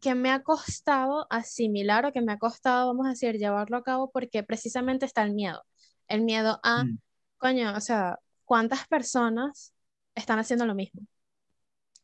[0.00, 3.84] que me ha costado asimilar o que me ha costado, vamos a decir, llevarlo a
[3.84, 5.64] cabo porque precisamente está el miedo.
[6.08, 6.98] El miedo a, Mm.
[7.38, 9.74] coño, o sea, ¿cuántas personas
[10.20, 11.02] están haciendo lo mismo?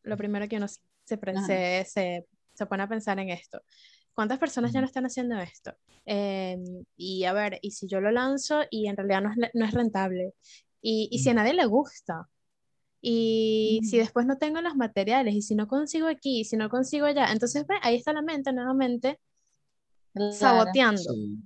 [0.02, 3.60] Lo primero que uno se, se, se, se pone a pensar en esto.
[4.14, 5.74] ¿Cuántas personas ya no están haciendo esto?
[6.06, 9.64] Em, y a ver, ¿y si yo lo lanzo y en realidad no es, no
[9.66, 10.34] es rentable?
[10.80, 12.28] ¿Y, y si a nadie le gusta?
[13.00, 13.98] Y si Ujú.
[13.98, 17.32] después no tengo los materiales, y si no consigo aquí, y si no consigo allá,
[17.32, 19.18] entonces ve, ahí está la mente nuevamente
[20.14, 20.72] Claro.
[20.80, 20.94] saboteando.
[20.94, 21.38] Sí.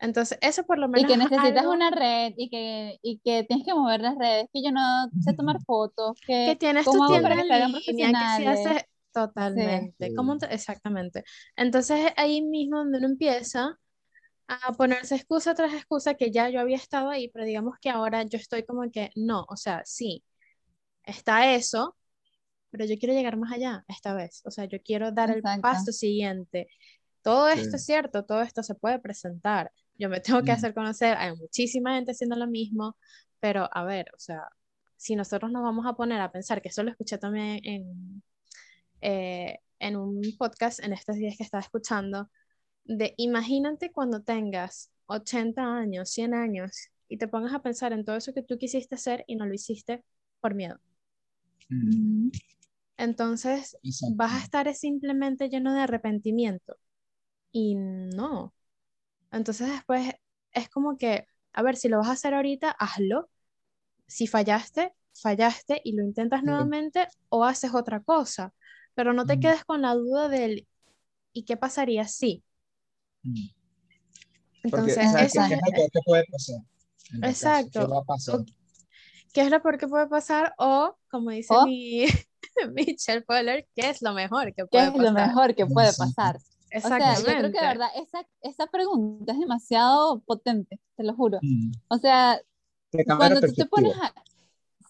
[0.00, 3.18] Entonces, eso por lo Y menos que es necesitas algo una red y que, y
[3.20, 4.80] que tienes que mover las redes, que yo no
[5.18, 8.82] sé tomar fotos, que que tienes tu tienda que en línea, que si haces
[9.12, 10.14] totalmente, Sí.
[10.14, 11.24] ¿cómo te- exactamente.
[11.56, 13.78] Entonces, ahí mismo donde uno empieza
[14.48, 18.24] a ponerse excusa tras excusa que ya yo había estado ahí, pero digamos que ahora
[18.24, 20.24] yo estoy como que no, o sea, sí,
[21.04, 21.96] está eso,
[22.70, 25.60] pero yo quiero llegar más allá esta vez, o sea, yo quiero dar el Exacto.
[25.60, 26.68] paso siguiente.
[27.22, 27.62] Todo Sí.
[27.62, 29.72] esto es cierto, todo esto se puede presentar.
[29.98, 30.54] Yo me tengo que Mm.
[30.54, 32.96] hacer conocer, hay muchísima gente haciendo lo mismo,
[33.40, 34.42] pero a ver, o sea,
[34.96, 38.22] si nosotros nos vamos a poner a pensar, que eso lo escuché también en,
[39.00, 42.30] eh, en un podcast en estos días que estaba escuchando,
[42.84, 48.16] de imagínate cuando tengas 80 años, 100 años, y te pongas a pensar en todo
[48.16, 50.04] eso que tú quisiste hacer y no lo hiciste
[50.40, 50.78] por miedo.
[51.68, 52.30] Mm.
[52.96, 54.14] Entonces, Exacto.
[54.16, 56.76] vas a estar es simplemente lleno de arrepentimiento.
[57.52, 58.52] Y no.
[59.36, 60.14] Entonces después
[60.52, 63.30] es como que, a ver, si lo vas a hacer ahorita, hazlo.
[64.08, 68.54] Si fallaste, fallaste y lo intentas nuevamente o haces otra cosa.
[68.94, 70.68] Pero no te quedes con la duda del
[71.32, 72.44] ¿y qué pasaría si?
[73.24, 73.50] Mm.
[74.70, 76.56] Porque, Entonces, ¿sabes qué- qué es, lo peor que puede pasar?
[77.40, 77.70] Caso?
[77.70, 77.80] Exacto.
[77.80, 78.40] ¿Qué va a pasar?
[79.32, 80.54] ¿qué es lo peor que puede pasar?
[80.58, 82.06] O, como dice O- mi
[82.74, 85.12] Michelle Poller, ¿qué es lo mejor que ¿Qué puede es lo pasar?
[85.12, 85.92] mejor que puede
[86.76, 86.96] Exacto.
[86.96, 91.14] O sea, yo creo que de verdad esa, esa pregunta es demasiado potente, te lo
[91.14, 91.38] juro.
[91.42, 91.72] Mm.
[91.88, 92.40] O sea,
[92.90, 94.12] Te cuando tú te pones a...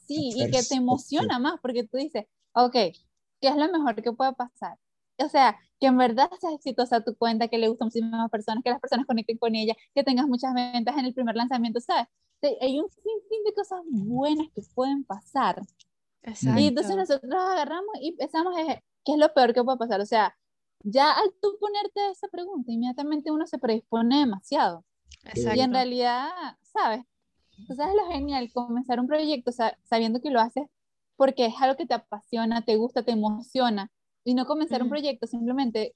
[0.06, 4.12] Sí, y que te emociona más porque tú dices, ok, ¿qué es lo mejor que
[4.12, 4.78] puede pasar?
[5.18, 8.70] O sea, que en verdad seas exitosa tu cuenta, que le gustan muchísimas personas, que
[8.70, 12.06] las personas conecten con ella, que tengas muchas ventas en el primer lanzamiento, ¿sabes?
[12.40, 15.62] Te- Hay un sinfín de cosas buenas que pueden pasar.
[16.22, 16.60] Exacto.
[16.60, 18.54] Y entonces nosotros agarramos y pensamos,
[19.04, 20.00] ¿qué es lo peor que puede pasar?
[20.00, 20.36] O sea,
[20.84, 24.84] ya al tú ponerte esa pregunta, inmediatamente uno se predispone demasiado.
[25.34, 25.74] Y en Exacto.
[25.74, 26.30] realidad,
[26.62, 27.02] ¿sabes?
[27.68, 30.66] Entonces es lo genial comenzar un proyecto sa- sabiendo que lo haces
[31.16, 33.90] porque es algo que te apasiona, te gusta, te emociona.
[34.24, 34.90] Y no comenzar un Ujú.
[34.90, 35.94] proyecto simplemente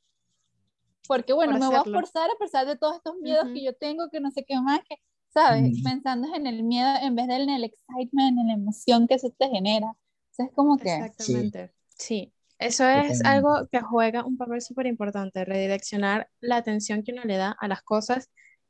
[1.07, 3.53] porque, bueno, Por me voy a forzar a pesar de todos estos miedos Ujú.
[3.53, 4.97] que yo tengo, que no sé qué más, que,
[5.31, 5.73] ¿sabes?
[5.73, 5.83] Ujú.
[5.83, 9.31] Pensando en el miedo en vez de en el excitement, en la emoción que eso
[9.37, 9.89] te genera.
[9.91, 9.97] O
[10.33, 10.91] sea, es como que...
[10.97, 11.73] Exactamente.
[11.97, 12.33] Sí.
[12.61, 17.39] Eso es algo que juega un papel súper importante, redireccionar la atención que uno le
[17.39, 18.29] da a las cosas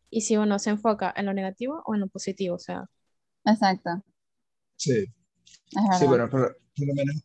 [0.09, 2.55] y si uno se enfoca en lo negativo o en lo positivo.
[2.55, 2.89] O sea,
[3.45, 3.91] Exacto.
[4.77, 5.05] Sí.
[5.73, 7.25] Es Sí, bueno, por, por lo menos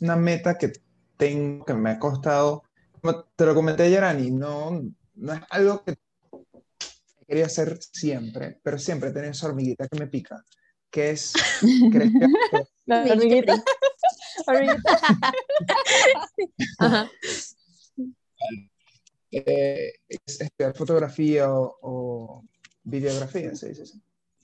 [0.00, 0.72] una meta que
[1.16, 2.64] tengo que me ha costado,
[3.00, 4.82] como te lo comenté ayer, Ani, no,
[5.14, 5.96] no es algo que
[7.26, 10.44] quería hacer siempre, pero siempre tenido esa hormiguita que me pica,
[10.90, 11.32] que es
[11.92, 12.30] crecer,
[12.86, 13.62] La hormiguita.
[16.78, 17.10] Ajá.
[19.30, 22.44] eh, es estudiar fotografía o, o
[22.84, 24.00] videografía, se dice así.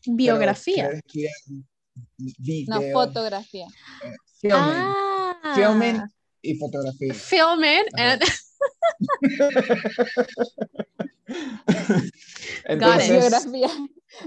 [0.06, 0.88] Biografía.
[0.88, 1.32] querer estudiar
[2.16, 3.66] video, No, fotografía.
[4.40, 6.00] filming, Ah, filming
[6.42, 7.14] y fotografía.
[7.14, 8.22] Filming and
[12.64, 13.68] Entonces, Biografía.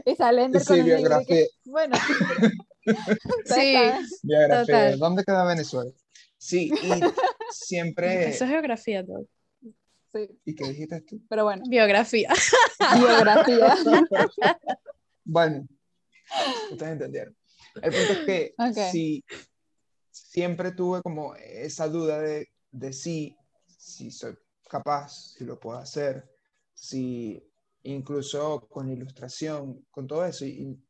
[0.06, 1.98] Y sale con sí, libro y que, biografía, Bueno,
[3.46, 3.74] Sí.
[3.74, 4.06] saben.
[4.24, 4.66] biografía.
[4.66, 5.00] Total.
[5.00, 5.92] ¿Dónde queda Venezuela?
[6.38, 6.90] Sí, y
[7.52, 8.30] siempre...
[8.30, 9.28] eso es geografía, dog.
[10.14, 11.22] Sí, ¿Y qué dijiste tú?
[11.30, 12.30] pero bueno, Biografía.
[13.00, 13.76] biografía.
[15.24, 15.68] Bueno,
[16.72, 17.36] ustedes entendieron.
[17.76, 18.92] El punto es que Ok.
[18.92, 19.24] si
[20.10, 24.36] siempre tuve como esa duda de, de si, si soy
[24.70, 26.30] capaz, si lo puedo hacer,
[26.74, 27.42] si
[27.84, 30.46] incluso con ilustración, con todo eso.
[30.46, 30.50] Y,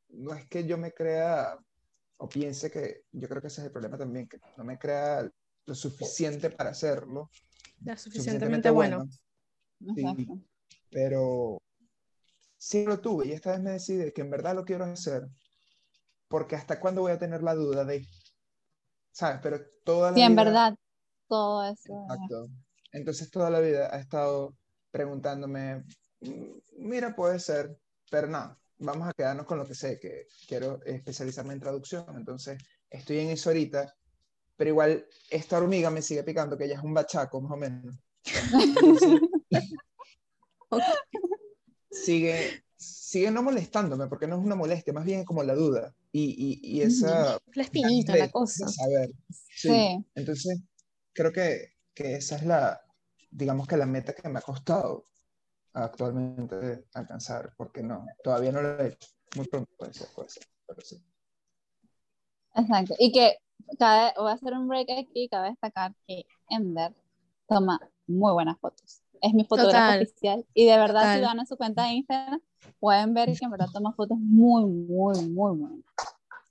[0.09, 1.57] y no es que yo me crea
[2.23, 5.27] o piense que, yo creo que ese es el problema también, que no me crea
[5.65, 7.31] lo suficiente para hacerlo,
[7.83, 9.05] Ya suficientemente suficientemente bueno.
[9.95, 10.01] Sí.
[10.01, 10.39] Exacto.
[10.91, 11.57] pero
[12.57, 15.23] sí lo tuve y esta vez me decidí que en verdad lo quiero hacer
[16.27, 18.05] porque hasta cuándo voy a tener la duda de,
[19.11, 19.39] ¿sabes?
[19.41, 20.75] Pero toda la Sí, en vida- verdad,
[21.27, 22.05] todo eso.
[22.07, 22.49] Exacto.
[22.91, 24.53] Entonces toda la vida ha estado
[24.91, 25.83] preguntándome,
[26.21, 27.75] "Mm, mira, puede ser,
[28.11, 32.57] pero no, vamos a quedarnos con lo que sé, que quiero especializarme en traducción, entonces
[32.89, 33.95] estoy en eso ahorita,
[34.57, 37.95] pero igual esta hormiga me sigue picando, que ella es un bachaco más o menos.
[38.53, 39.19] Entonces,
[41.91, 45.95] sigue, sigue no molestándome, porque no es una molestia, más bien es como la duda
[46.11, 47.39] y, y, y esa...
[47.53, 48.67] La espinita, la cosa.
[48.67, 49.11] saber.
[49.29, 49.69] Sí.
[49.69, 50.05] Sí.
[50.15, 50.59] Entonces,
[51.13, 52.81] creo que, que esa es la,
[53.29, 55.10] digamos que la meta que me ha costado
[55.73, 59.07] actualmente alcanzar, porque no, todavía no lo he hecho.
[59.35, 61.03] Muy pronto puede ser, puede ser, pero sí.
[62.55, 62.95] Exacto.
[62.99, 63.37] Y que
[63.79, 66.93] cabe, voy a hacer un break aquí, cabe destacar que Ender
[67.47, 69.01] toma muy buenas fotos.
[69.21, 70.01] Es mi fotógrafo Total.
[70.01, 70.45] oficial.
[70.53, 71.19] Y de verdad, Total.
[71.19, 72.41] si van a su cuenta de Instagram,
[72.79, 75.85] pueden ver que en verdad toma fotos muy, muy, muy buenas.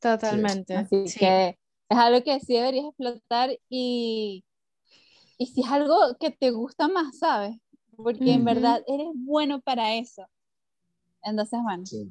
[0.01, 0.77] Totalmente.
[0.77, 1.19] Así sí.
[1.19, 4.45] que es algo que sí deberías explotar y,
[5.37, 7.57] y si es algo que te gusta más, ¿sabes?
[8.03, 8.45] Porque en Ujú.
[8.45, 10.27] verdad eres bueno para eso.
[11.23, 12.11] Entonces, bueno, Sí.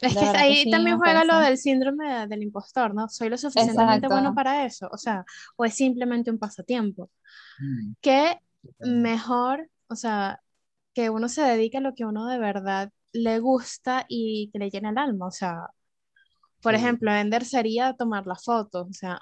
[0.00, 3.08] Es que verdad que ahí sí, también juega lo del síndrome de- del impostor, ¿no?
[3.08, 4.08] Soy lo suficientemente Exacto.
[4.08, 5.24] bueno para eso, o sea,
[5.56, 7.10] o es simplemente un pasatiempo.
[7.60, 8.38] Mm, Que
[8.80, 10.40] mejor, o sea,
[10.94, 14.70] que uno se dedique a lo que uno de verdad le gusta y que le
[14.70, 15.68] llena el alma, o sea,
[16.62, 16.76] por Sí.
[16.76, 19.18] ejemplo, Ender sería tomar las fotos, o sea,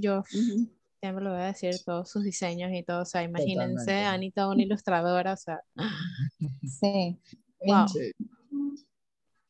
[0.00, 0.68] yo ujú,
[1.00, 4.34] siempre lo voy a decir, todos sus diseños y todo, o sea, imagínense, Totalmente.
[4.34, 5.60] Toda una ilustradora, o sea,
[6.80, 7.18] sí.
[7.64, 7.86] wow.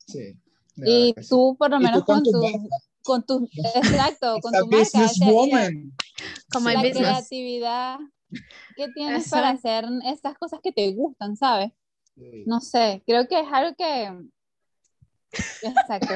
[0.06, 0.38] Sí.
[0.76, 2.68] Y tú, por lo menos con con tu
[3.02, 5.92] con tu, exacto, con tu marca, businesswoman.
[6.52, 6.98] Como la business.
[6.98, 7.98] creatividad
[8.76, 11.72] que tienes para hacer estas cosas que te gustan, ¿sabes?
[12.14, 12.44] Sí.
[12.46, 14.28] No sé, creo que es algo que...
[15.32, 16.14] Exacto.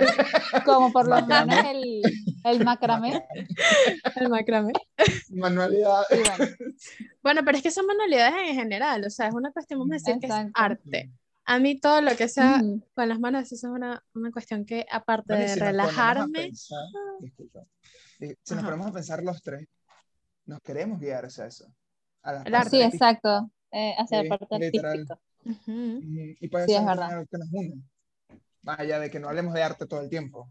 [0.65, 1.55] Como por lo Macramé.
[1.63, 2.03] menos el,
[2.45, 3.23] el macramé.
[4.17, 4.73] El macramé.
[5.31, 6.03] Manualidad.
[6.11, 6.55] Y bueno,
[7.23, 9.97] Bueno, pero es que son manualidades en general, o sea, es una cuestión, vamos a
[9.97, 11.13] decir que es arte.
[11.45, 14.65] A mí todo lo que sea ujú, con las manos, eso es una, una cuestión
[14.65, 16.79] que aparte Bueno, de si nos relajarme, pensar-
[17.21, 17.61] disculpa.
[18.21, 19.67] Y si nos ponemos a pensar los tres,
[20.47, 21.67] nos queremos guiar hacia eso.
[22.23, 22.71] A El arte.
[22.71, 23.51] sí, exacto.
[23.73, 24.93] eh, hacia Sí, la parte literal.
[24.93, 25.19] artística.
[25.45, 27.27] ujú, Y, y puede Sí, ser es verdad.
[27.31, 27.83] que nos une.
[28.63, 30.51] Más allá de que no hablemos de arte todo el tiempo.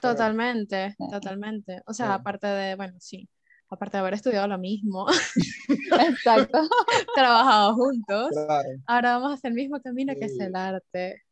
[0.00, 1.82] Pero- totalmente, totalmente.
[1.86, 2.12] O sea, Sí.
[2.12, 3.28] aparte de, bueno, sí,
[3.68, 5.06] aparte de haber estudiado lo mismo,
[6.00, 6.60] Exacto.
[7.14, 11.22] trabajado juntos, Claro, ahora vamos a hacer el mismo camino que es el arte.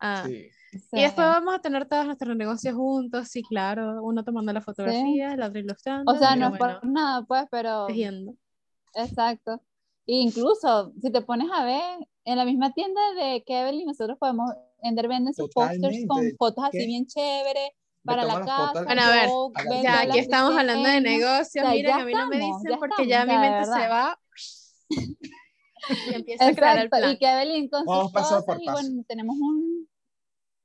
[0.00, 0.48] Ah, sí.
[0.92, 5.34] Y después vamos a tener todos nuestros negocios juntos, sí, claro, uno tomando la fotografía,
[5.34, 7.86] el otro ilustrando, O sea, no es bueno, por nada, pues, pero...
[7.86, 8.34] tejiendo.
[8.94, 9.62] Exacto.
[10.06, 14.50] E incluso, si te pones a ver, en la misma tienda de Kevin, nosotros podemos
[14.84, 16.86] Ender venden sus posters con fotos así ¿Qué?
[16.86, 17.70] bien chéveres
[18.04, 18.82] para la casa.
[18.84, 19.28] Bueno, a ver,
[19.82, 22.62] Ya, aquí estamos hablando de negocios, O sea, miren, ya a mí no me estamos,
[22.62, 24.18] dicen ya porque ya mi mente se va
[26.10, 27.12] y empieza a crear el Exacto, plan.
[27.12, 29.88] y Kevin con Vamos sus paso cosas por y bueno, tenemos un...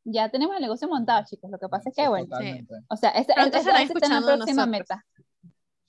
[0.05, 1.51] Ya tenemos el negocio montado, chicos.
[1.51, 2.73] Lo que pasa es que, Sí, bueno, totalmente.
[2.87, 4.67] o sea, esa, en la próxima nosotros.
[4.67, 5.05] meta.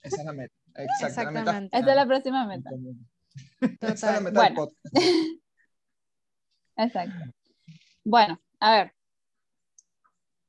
[0.02, 0.54] Esa es la meta.
[0.74, 1.76] Exactamente.
[1.76, 2.70] Esa es la próxima meta.
[2.70, 3.08] común.
[3.60, 4.22] Esa es la Total.
[4.24, 4.54] meta del Bueno.
[4.56, 4.94] podcast.
[6.76, 7.24] Exacto.
[8.04, 8.94] Bueno, a ver.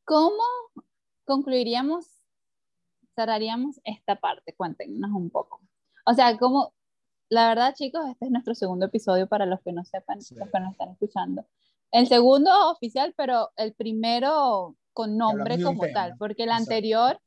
[0.06, 0.44] ¿Cómo
[1.26, 2.06] concluiríamos,
[3.16, 4.54] cerraríamos esta parte?
[4.54, 5.62] Cuéntenos un poco.
[6.06, 6.74] O sea, como,
[7.30, 10.36] la verdad, chicos, este es nuestro segundo episodio para los que no sepan, Sí.
[10.36, 11.46] los que nos están escuchando.
[11.92, 15.94] El segundo oficial, pero el primero con nombre como tema.
[15.94, 16.64] tal, porque el Exacto.
[16.64, 17.22] anterior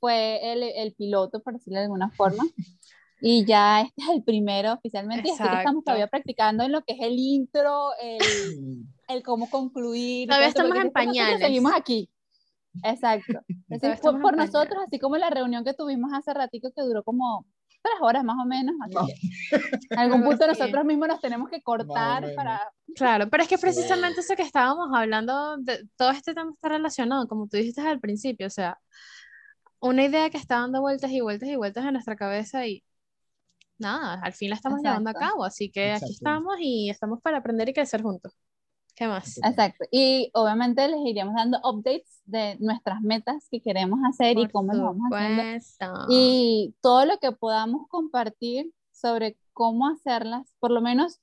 [0.00, 2.42] fue el, el piloto, por decirlo de alguna forma.
[3.24, 5.28] Y ya este es el primero oficialmente.
[5.28, 5.82] Y así que estamos Exacto.
[5.84, 8.18] todavía practicando en lo que es el intro, el,
[9.08, 10.28] el cómo concluir.
[10.28, 11.38] Todavía estamos en pañales.
[11.38, 12.10] Seguimos aquí.
[12.82, 13.40] Exacto.
[13.70, 17.46] Así, por, por nosotros, así como la reunión que tuvimos hace ratito que duró como
[17.82, 18.74] tres horas más o menos.
[18.82, 22.72] Así que en algún punto nosotros mismos nos tenemos que cortar para...
[22.96, 27.28] Claro, pero es que precisamente eso que estábamos hablando, de, todo este tema está relacionado,
[27.28, 28.78] como tú dijiste al principio, o sea,
[29.80, 32.82] una idea que está dando vueltas y vueltas y vueltas en nuestra cabeza y
[33.82, 37.38] nada, al fin la estamos llevando a cabo, así que aquí estamos y estamos para
[37.38, 38.32] aprender y crecer juntos.
[38.94, 39.38] ¿Qué más?
[39.38, 39.84] Exacto.
[39.90, 44.84] Y obviamente les iríamos dando updates de nuestras metas que queremos hacer y cómo lo
[44.84, 46.06] vamos haciendo.
[46.08, 51.20] Y todo lo que podamos compartir sobre cómo hacerlas, por lo menos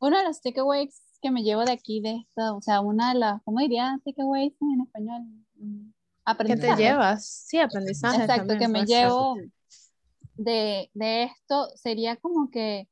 [0.00, 3.20] uno de los takeaways que me llevo de aquí, de esto, o sea, una de
[3.20, 5.22] las, ¿cómo diría takeaways en español?
[6.24, 6.70] Aprendizaje.
[6.70, 7.24] ¿Qué te llevas?
[7.24, 8.22] Sí, aprendizaje.
[8.22, 9.36] Exacto, que me llevo
[10.36, 12.88] de, de esto sería como que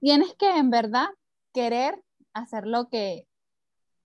[0.00, 1.08] tienes que en verdad
[1.52, 2.02] querer
[2.32, 3.26] hacer lo que,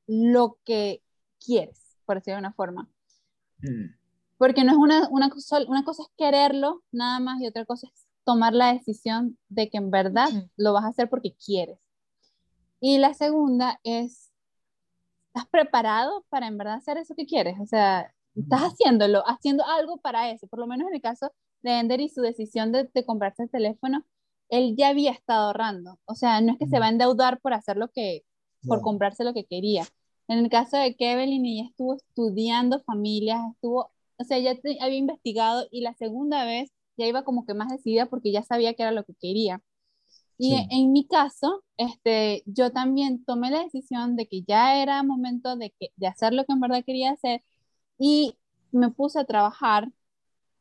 [0.08, 1.04] lo que
[1.44, 2.90] quieres, por decirlo de una forma.
[3.60, 3.96] Mm.
[4.38, 5.30] Porque no es una, una,
[5.68, 9.78] una, cosa es quererlo nada más y otra cosa es tomar la decisión de que
[9.78, 11.78] en verdad lo vas a hacer porque quieres.
[12.80, 14.32] Y la segunda es,
[15.28, 17.60] ¿estás preparado para en verdad hacer eso que quieres?
[17.60, 20.48] O sea, estás haciéndolo, haciendo algo para eso.
[20.48, 23.50] Por lo menos en el caso de Ender y su decisión de, de comprarse el
[23.50, 24.06] teléfono,
[24.50, 26.00] él ya había estado ahorrando.
[26.06, 28.24] O sea, no es que se va a endeudar por hacer lo que,
[28.68, 29.86] por comprarse lo que quería.
[30.28, 34.52] En el caso de Kevin, ella estuvo estudiando familias, estuvo, o sea, ya
[34.82, 38.74] había investigado y la segunda vez ya iba como que más decidida porque ya sabía
[38.74, 39.62] que era lo que quería.
[40.38, 45.56] Y en mi caso, este, yo también tomé la decisión de que ya era momento
[45.56, 47.44] de, que, de hacer lo que en verdad quería hacer
[48.04, 48.36] y
[48.72, 49.92] me puse a trabajar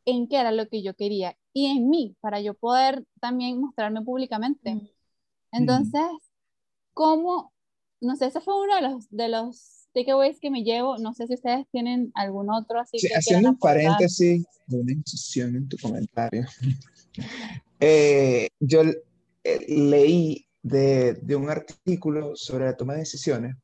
[0.04, 4.02] en qué era lo que yo quería y en mí, para yo poder también mostrarme
[4.02, 4.74] públicamente.
[4.74, 4.88] Mm.
[5.52, 6.02] Entonces,
[6.92, 7.50] ¿cómo?
[8.00, 10.98] No sé, ese fue uno de los, de los takeaways que me llevo.
[10.98, 12.98] No sé si ustedes tienen algún otro así.
[13.08, 16.44] haciendo un paréntesis de una incisión en tu comentario.
[17.82, 23.56] Eh, yo eh, leí de, de un artículo sobre la toma de decisiones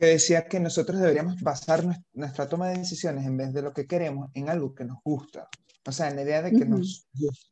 [0.00, 1.84] que decía que nosotros deberíamos basar
[2.14, 5.46] nuestra toma de decisiones en vez de lo que queremos en algo que nos gusta.
[5.86, 7.50] O sea, en la idea de que nos gusta.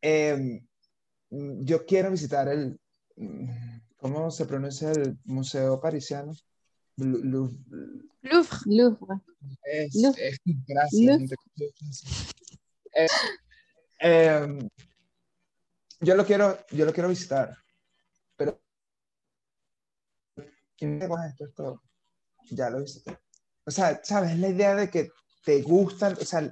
[0.00, 0.62] Eh,
[1.30, 2.80] yo quiero visitar el,
[3.98, 6.32] ¿cómo se pronuncia el Museo Parisiano?
[6.96, 7.58] Louvre.
[8.64, 9.20] Louvre.
[9.64, 11.20] Es, es, gracias.
[14.00, 14.68] Eh,
[16.00, 17.54] yo lo quiero, yo lo quiero visitar,
[18.34, 18.58] pero
[20.80, 21.82] esto,
[22.50, 23.18] ya lo visité.
[23.64, 24.38] O sea, ¿sabes?
[24.38, 25.10] La idea de que
[25.44, 26.50] te gustan, o sea,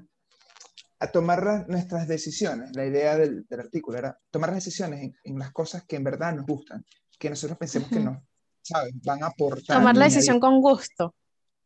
[0.99, 5.39] a tomar nuestras decisiones, la idea del, del, artículo era tomar las decisiones en, en,
[5.39, 6.85] las cosas que en verdad nos gustan,
[7.19, 8.25] que nosotros pensemos que no,
[8.63, 8.95] ¿sabes?
[9.05, 9.79] Van a aportar.
[9.79, 11.15] Tomar la decisión con gusto.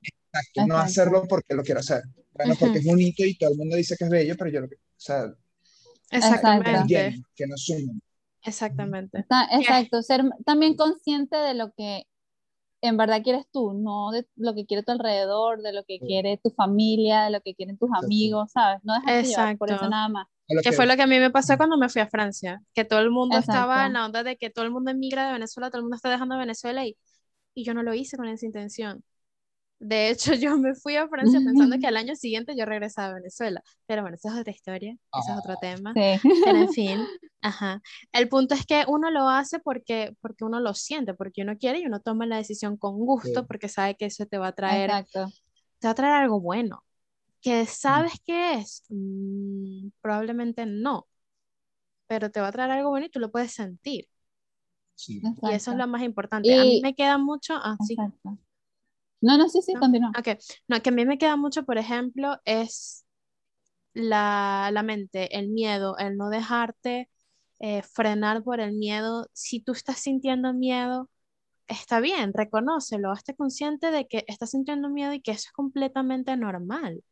[0.02, 2.02] Exacto, no hacerlo porque lo quiero hacer.
[2.32, 4.68] Bueno, porque es bonito y todo el mundo dice que es bello, pero yo lo
[4.68, 5.32] que, o sea,
[6.10, 7.22] Exactamente.
[7.34, 8.02] que nos sumen.
[8.42, 9.24] Exactamente.
[9.52, 12.04] Exacto, ser también consciente de lo que
[12.82, 16.38] en verdad quieres tú, no de lo que quiere tu alrededor, de lo que quiere
[16.38, 18.80] tu familia, de lo que quieren tus amigos, ¿sabes?
[18.84, 20.26] No dejar llevar por eso nada más.
[20.60, 23.00] Que fue lo que a mí me pasó cuando me fui a Francia, que todo
[23.00, 25.78] el mundo estaba en la onda de que todo el mundo emigra de Venezuela, todo
[25.78, 26.96] el mundo está dejando Venezuela y,
[27.54, 29.04] y yo no lo hice con esa intención.
[29.80, 33.14] De hecho, yo me fui a Francia pensando que al año siguiente yo regresaba a
[33.14, 33.62] Venezuela.
[33.86, 35.92] Pero bueno, esa es otra historia, ese es otro ah, tema.
[35.94, 37.00] Pero en fin,
[37.40, 37.82] ajá.
[38.12, 41.80] El punto es que uno lo hace porque, porque uno lo siente, porque uno quiere
[41.80, 44.90] y uno toma la decisión con gusto porque sabe que eso te va a traer,
[44.90, 45.32] Exacto.
[45.78, 46.84] te va a traer algo bueno.
[47.40, 48.84] ¿Que sabes qué es?
[48.90, 51.08] Mm, probablemente no,
[52.06, 54.08] pero te va a traer algo bueno y tú lo puedes sentir.
[54.94, 55.22] Sí.
[55.40, 56.54] Y eso es lo más importante.
[56.54, 57.96] A mí me queda mucho así.
[57.98, 58.36] Ah,
[59.20, 60.14] no, no, sí, sí, continúa.
[60.18, 60.28] Ok,
[60.68, 63.04] no, que a mí me queda mucho, por ejemplo, es
[63.94, 67.10] la, la mente, el miedo, el no dejarte
[67.60, 69.28] eh, frenar por el miedo.
[69.32, 71.10] Si tú estás sintiendo miedo,
[71.68, 76.36] está bien, reconócelo, hazte consciente de que estás sintiendo miedo y que eso es completamente
[76.36, 77.02] normal.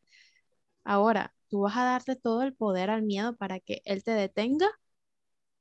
[0.85, 4.69] Ahora, ¿tú vas a darte todo el poder al miedo para que él te detenga?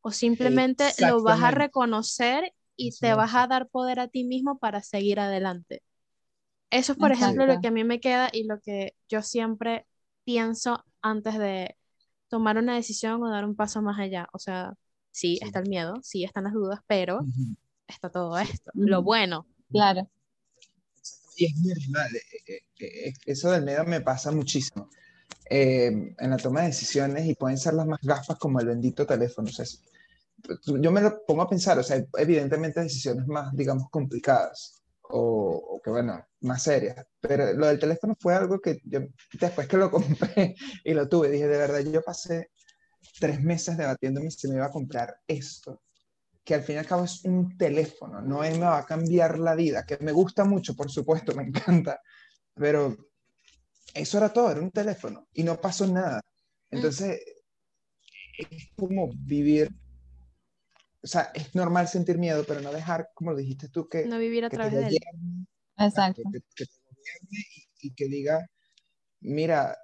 [0.01, 4.57] ¿O simplemente lo vas a reconocer y te vas a dar poder a ti mismo
[4.59, 5.83] para seguir adelante?
[6.69, 9.85] Eso es, por ejemplo, lo que a mí me queda y lo que yo siempre
[10.23, 11.77] pienso antes de
[12.27, 14.27] tomar una decisión o dar un paso más allá.
[14.33, 14.73] O sea,
[15.11, 17.21] sí, está el miedo, sí están las dudas, pero
[17.87, 19.47] está todo esto, lo bueno.
[19.69, 20.09] Claro.
[21.37, 22.15] Y es muy real.
[22.15, 24.89] Eh, eh, eh, eso del miedo me pasa muchísimo.
[25.49, 29.47] en la toma de decisiones y pueden ser las más gafas como el bendito teléfono.
[29.49, 29.65] O sea,
[30.65, 34.76] yo me lo pongo a pensar, o sea, evidentemente decisiones más, digamos, complicadas
[35.09, 37.05] o, que bueno, más serias.
[37.19, 39.01] Pero lo del teléfono fue algo que yo,
[39.39, 42.51] después que lo compré y lo tuve, dije, de verdad, yo pasé
[43.19, 45.81] tres meses debatiéndome si me iba a comprar esto,
[46.43, 49.55] que al fin y al cabo es un teléfono, no me va a cambiar la
[49.55, 51.99] vida, que me gusta mucho, por supuesto, me encanta,
[52.53, 52.95] pero
[53.93, 56.21] eso era todo, era un teléfono y no pasó nada.
[56.69, 57.19] Entonces,
[58.37, 59.69] es como vivir,
[61.07, 64.05] o sea, es normal sentir miedo, pero no dejar, como lo dijiste tú, que...
[64.05, 64.97] No vivir a través de él.
[65.77, 66.21] Exacto.
[66.53, 67.45] Que, te gobierne
[67.79, 68.45] y, que diga,
[69.21, 69.77] mira,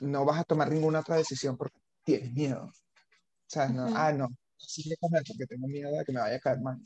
[0.00, 2.64] no vas a tomar ninguna otra decisión porque tienes miedo.
[2.66, 6.40] O sea, no, ah, no, sí comer porque tengo miedo de que me vaya a
[6.40, 6.78] caer mal.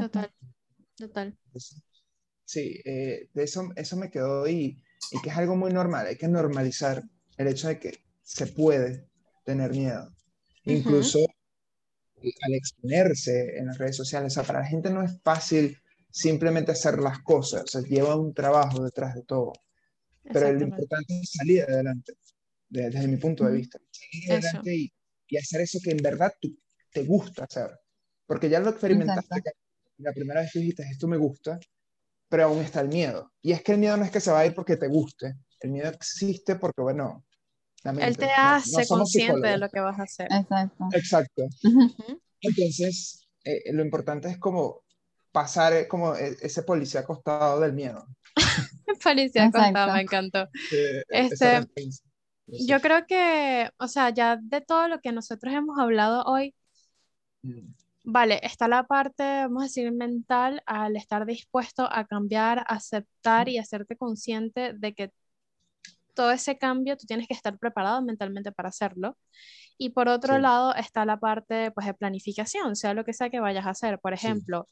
[0.00, 0.34] Total,
[0.96, 1.38] total.
[2.44, 4.82] Sí, eh, de eso, eso me quedó y,
[5.12, 7.04] y que es algo muy normal, hay que normalizar
[7.36, 9.08] el hecho de que se puede
[9.44, 10.12] tener miedo.
[10.64, 11.18] Incluso
[12.42, 15.76] al exponerse en las redes sociales, o sea, para la gente no es fácil
[16.10, 19.52] simplemente hacer las cosas, o sea, lleva un trabajo detrás de todo.
[20.22, 22.14] Pero lo importante es salir adelante,
[22.68, 23.78] desde, mi punto de vista.
[23.90, 24.92] Salir adelante y,
[25.28, 26.32] y, hacer eso que en verdad
[26.92, 27.70] te gusta hacer.
[28.26, 29.42] Porque ya lo experimentaste,
[29.98, 31.58] la primera vez que dijiste, esto me gusta,
[32.28, 33.32] pero aún está el miedo.
[33.42, 35.34] Y es que el miedo no es que se va a ir porque te guste,
[35.60, 37.24] el miedo existe porque, bueno,
[37.84, 40.28] él te hace consciente de lo que vas a hacer.
[40.30, 40.88] Exacto.
[40.92, 41.42] Exacto.
[42.40, 44.82] Entonces, eh, lo importante es como
[45.32, 48.06] pasar eh, como e, ese policía acostado del miedo.
[49.02, 50.48] policía acostado, me encantó.
[51.08, 51.66] este,
[52.46, 56.54] yo creo que, o sea, ya de todo lo que nosotros hemos hablado hoy,
[57.42, 57.72] mm.
[58.04, 63.58] vale, está la parte, vamos a decir, mental, al estar dispuesto a cambiar, aceptar y
[63.58, 65.10] hacerte consciente de que
[66.14, 69.16] todo ese cambio tú tienes que estar preparado mentalmente para hacerlo.
[69.76, 73.40] Y por otro lado está la parte pues, de planificación, sea lo que sea que
[73.40, 73.98] vayas a hacer.
[73.98, 74.68] Por ejemplo,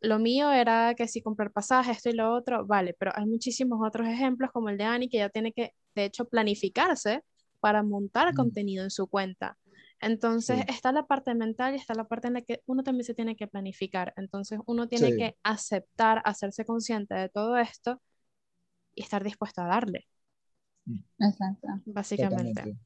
[0.00, 3.80] lo mío era que si comprar pasajes, esto y lo otro, vale, pero hay muchísimos
[3.86, 7.22] otros ejemplos como el de Ani, que ya tiene que, de hecho, planificarse
[7.60, 8.36] para montar mm.
[8.36, 9.58] contenido en su cuenta.
[10.00, 13.14] Entonces está la parte mental y está la parte en la que uno también se
[13.14, 14.12] tiene que planificar.
[14.16, 18.00] Entonces uno tiene que aceptar, hacerse consciente de todo esto
[18.94, 20.06] y estar dispuesto a darle.
[21.18, 21.68] Exacto.
[21.86, 22.76] Básicamente.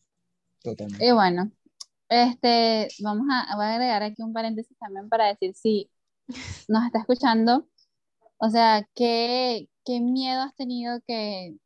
[0.63, 1.07] Totalmente.
[1.07, 1.51] Y bueno,
[2.09, 5.91] este, vamos a, voy a agregar aquí un paréntesis también para decir si
[6.69, 7.67] nos está escuchando,
[8.39, 11.57] o sea, ¿qué, qué miedo has tenido que,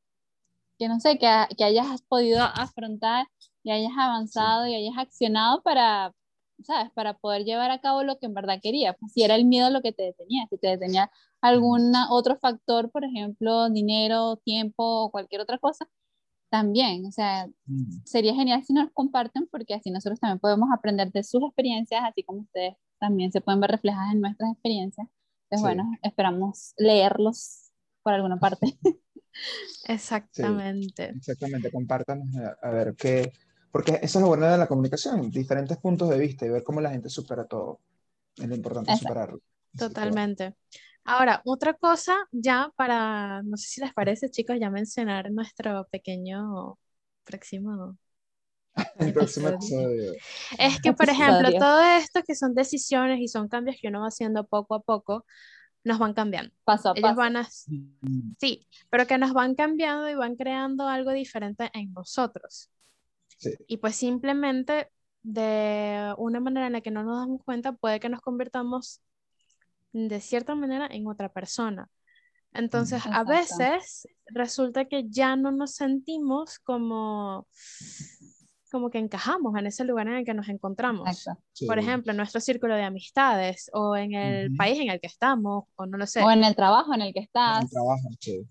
[0.78, 3.26] que no sé, que, que hayas podido afrontar
[3.62, 6.12] y hayas avanzado y hayas accionado para,
[6.64, 6.90] ¿sabes?
[6.92, 8.96] Para poder llevar a cabo lo que en verdad querías.
[9.00, 11.10] Pues, si era el miedo lo que te detenía, si te detenía
[11.40, 15.86] algún otro factor, por ejemplo, dinero, tiempo o cualquier otra cosa,
[16.54, 18.04] también, o sea, mm.
[18.04, 22.22] sería genial si nos comparten porque así nosotros también podemos aprender de sus experiencias, así
[22.22, 25.08] como ustedes también se pueden ver reflejadas en nuestras experiencias.
[25.50, 27.72] Entonces, bueno, esperamos leerlos
[28.04, 28.66] por alguna parte.
[29.88, 31.12] Exactamente.
[31.16, 32.28] exactamente, compártanos
[32.62, 33.32] a, ver qué,
[33.72, 36.80] porque eso es lo bueno de la comunicación, diferentes puntos de vista y ver cómo
[36.80, 37.80] la gente supera todo.
[38.36, 39.40] Es lo importante superarlo.
[39.76, 40.54] Totalmente.
[41.04, 46.78] Ahora, otra cosa ya para, no sé si les parece, chicos, ya mencionar nuestro pequeño
[47.24, 47.98] próximo
[48.98, 50.12] el próximo episodio.
[50.58, 54.08] Es que, por ejemplo, todo esto que son decisiones y son cambios que uno va
[54.08, 55.24] haciendo poco a poco,
[55.84, 56.52] nos van cambiando.
[56.64, 57.14] Paso a paso.
[57.14, 57.48] Van a...
[58.40, 62.70] Sí, pero que nos van cambiando y van creando algo diferente en nosotros.
[63.36, 63.50] Sí.
[63.66, 64.88] Y pues simplemente
[65.22, 69.02] de una manera en la que no nos damos cuenta, puede que nos convirtamos
[69.94, 71.88] de cierta manera en otra persona.
[72.52, 77.46] Entonces, a veces resulta que ya no nos sentimos como,
[78.70, 81.24] como que encajamos en ese lugar en el que nos encontramos.
[81.66, 85.64] Por ejemplo, en nuestro círculo de amistades o en el país en el que estamos,
[85.76, 86.22] o no lo sé.
[86.22, 87.58] O en el trabajo en el que estás.
[87.58, 88.46] En el trabajo, sí.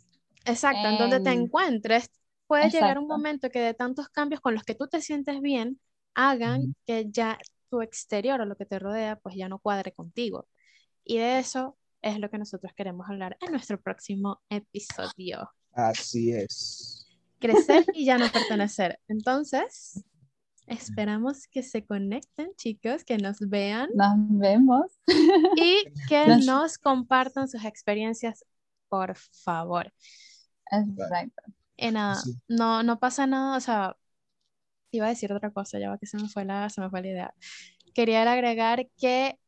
[0.45, 2.09] Exacto, en donde te encuentres,
[2.47, 5.79] puede llegar un momento que de tantos cambios con los que tú te sientes bien,
[6.13, 7.37] hagan que ya
[7.69, 10.47] tu exterior o lo que te rodea, pues ya no cuadre contigo.
[11.03, 15.49] Y de eso es lo que nosotros queremos hablar en nuestro próximo episodio.
[15.71, 17.07] Así es.
[17.39, 18.99] Crecer y ya no pertenecer.
[19.07, 20.03] Entonces,
[20.67, 23.89] esperamos que se conecten, chicos, que nos vean.
[23.95, 24.99] Nos vemos.
[25.55, 28.45] Y que nos compartan sus experiencias,
[28.89, 29.93] por favor.
[30.71, 31.43] Exacto.
[31.75, 33.97] Y nada, no, no pasa nada, o sea,
[34.91, 37.01] iba a decir otra cosa, ya va que se me fue la, se me fue
[37.01, 37.33] la idea.
[37.93, 39.39] Quería agregar que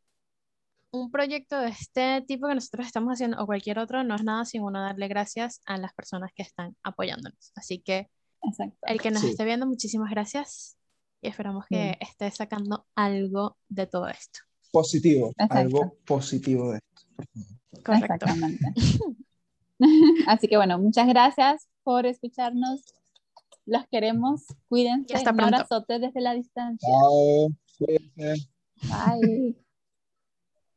[0.95, 4.45] un proyecto de este tipo que nosotros estamos haciendo o cualquier otro no es nada
[4.45, 7.51] sin uno darle gracias a las personas que están apoyándonos.
[7.55, 8.09] Así que
[8.83, 10.77] el que nos esté viendo, muchísimas gracias
[11.21, 14.39] y esperamos que esté sacando algo de todo esto.
[14.71, 17.83] Positivo, algo positivo de esto.
[17.83, 18.25] Correcto.
[18.25, 18.65] Exactamente.
[20.27, 22.81] Así que bueno, muchas gracias por escucharnos.
[23.65, 24.43] Los queremos.
[24.69, 25.13] Cuídense.
[25.13, 25.55] Y hasta Un pronto.
[25.55, 26.87] abrazote desde la distancia.
[27.77, 28.47] Cuídense.
[28.83, 29.64] Bye.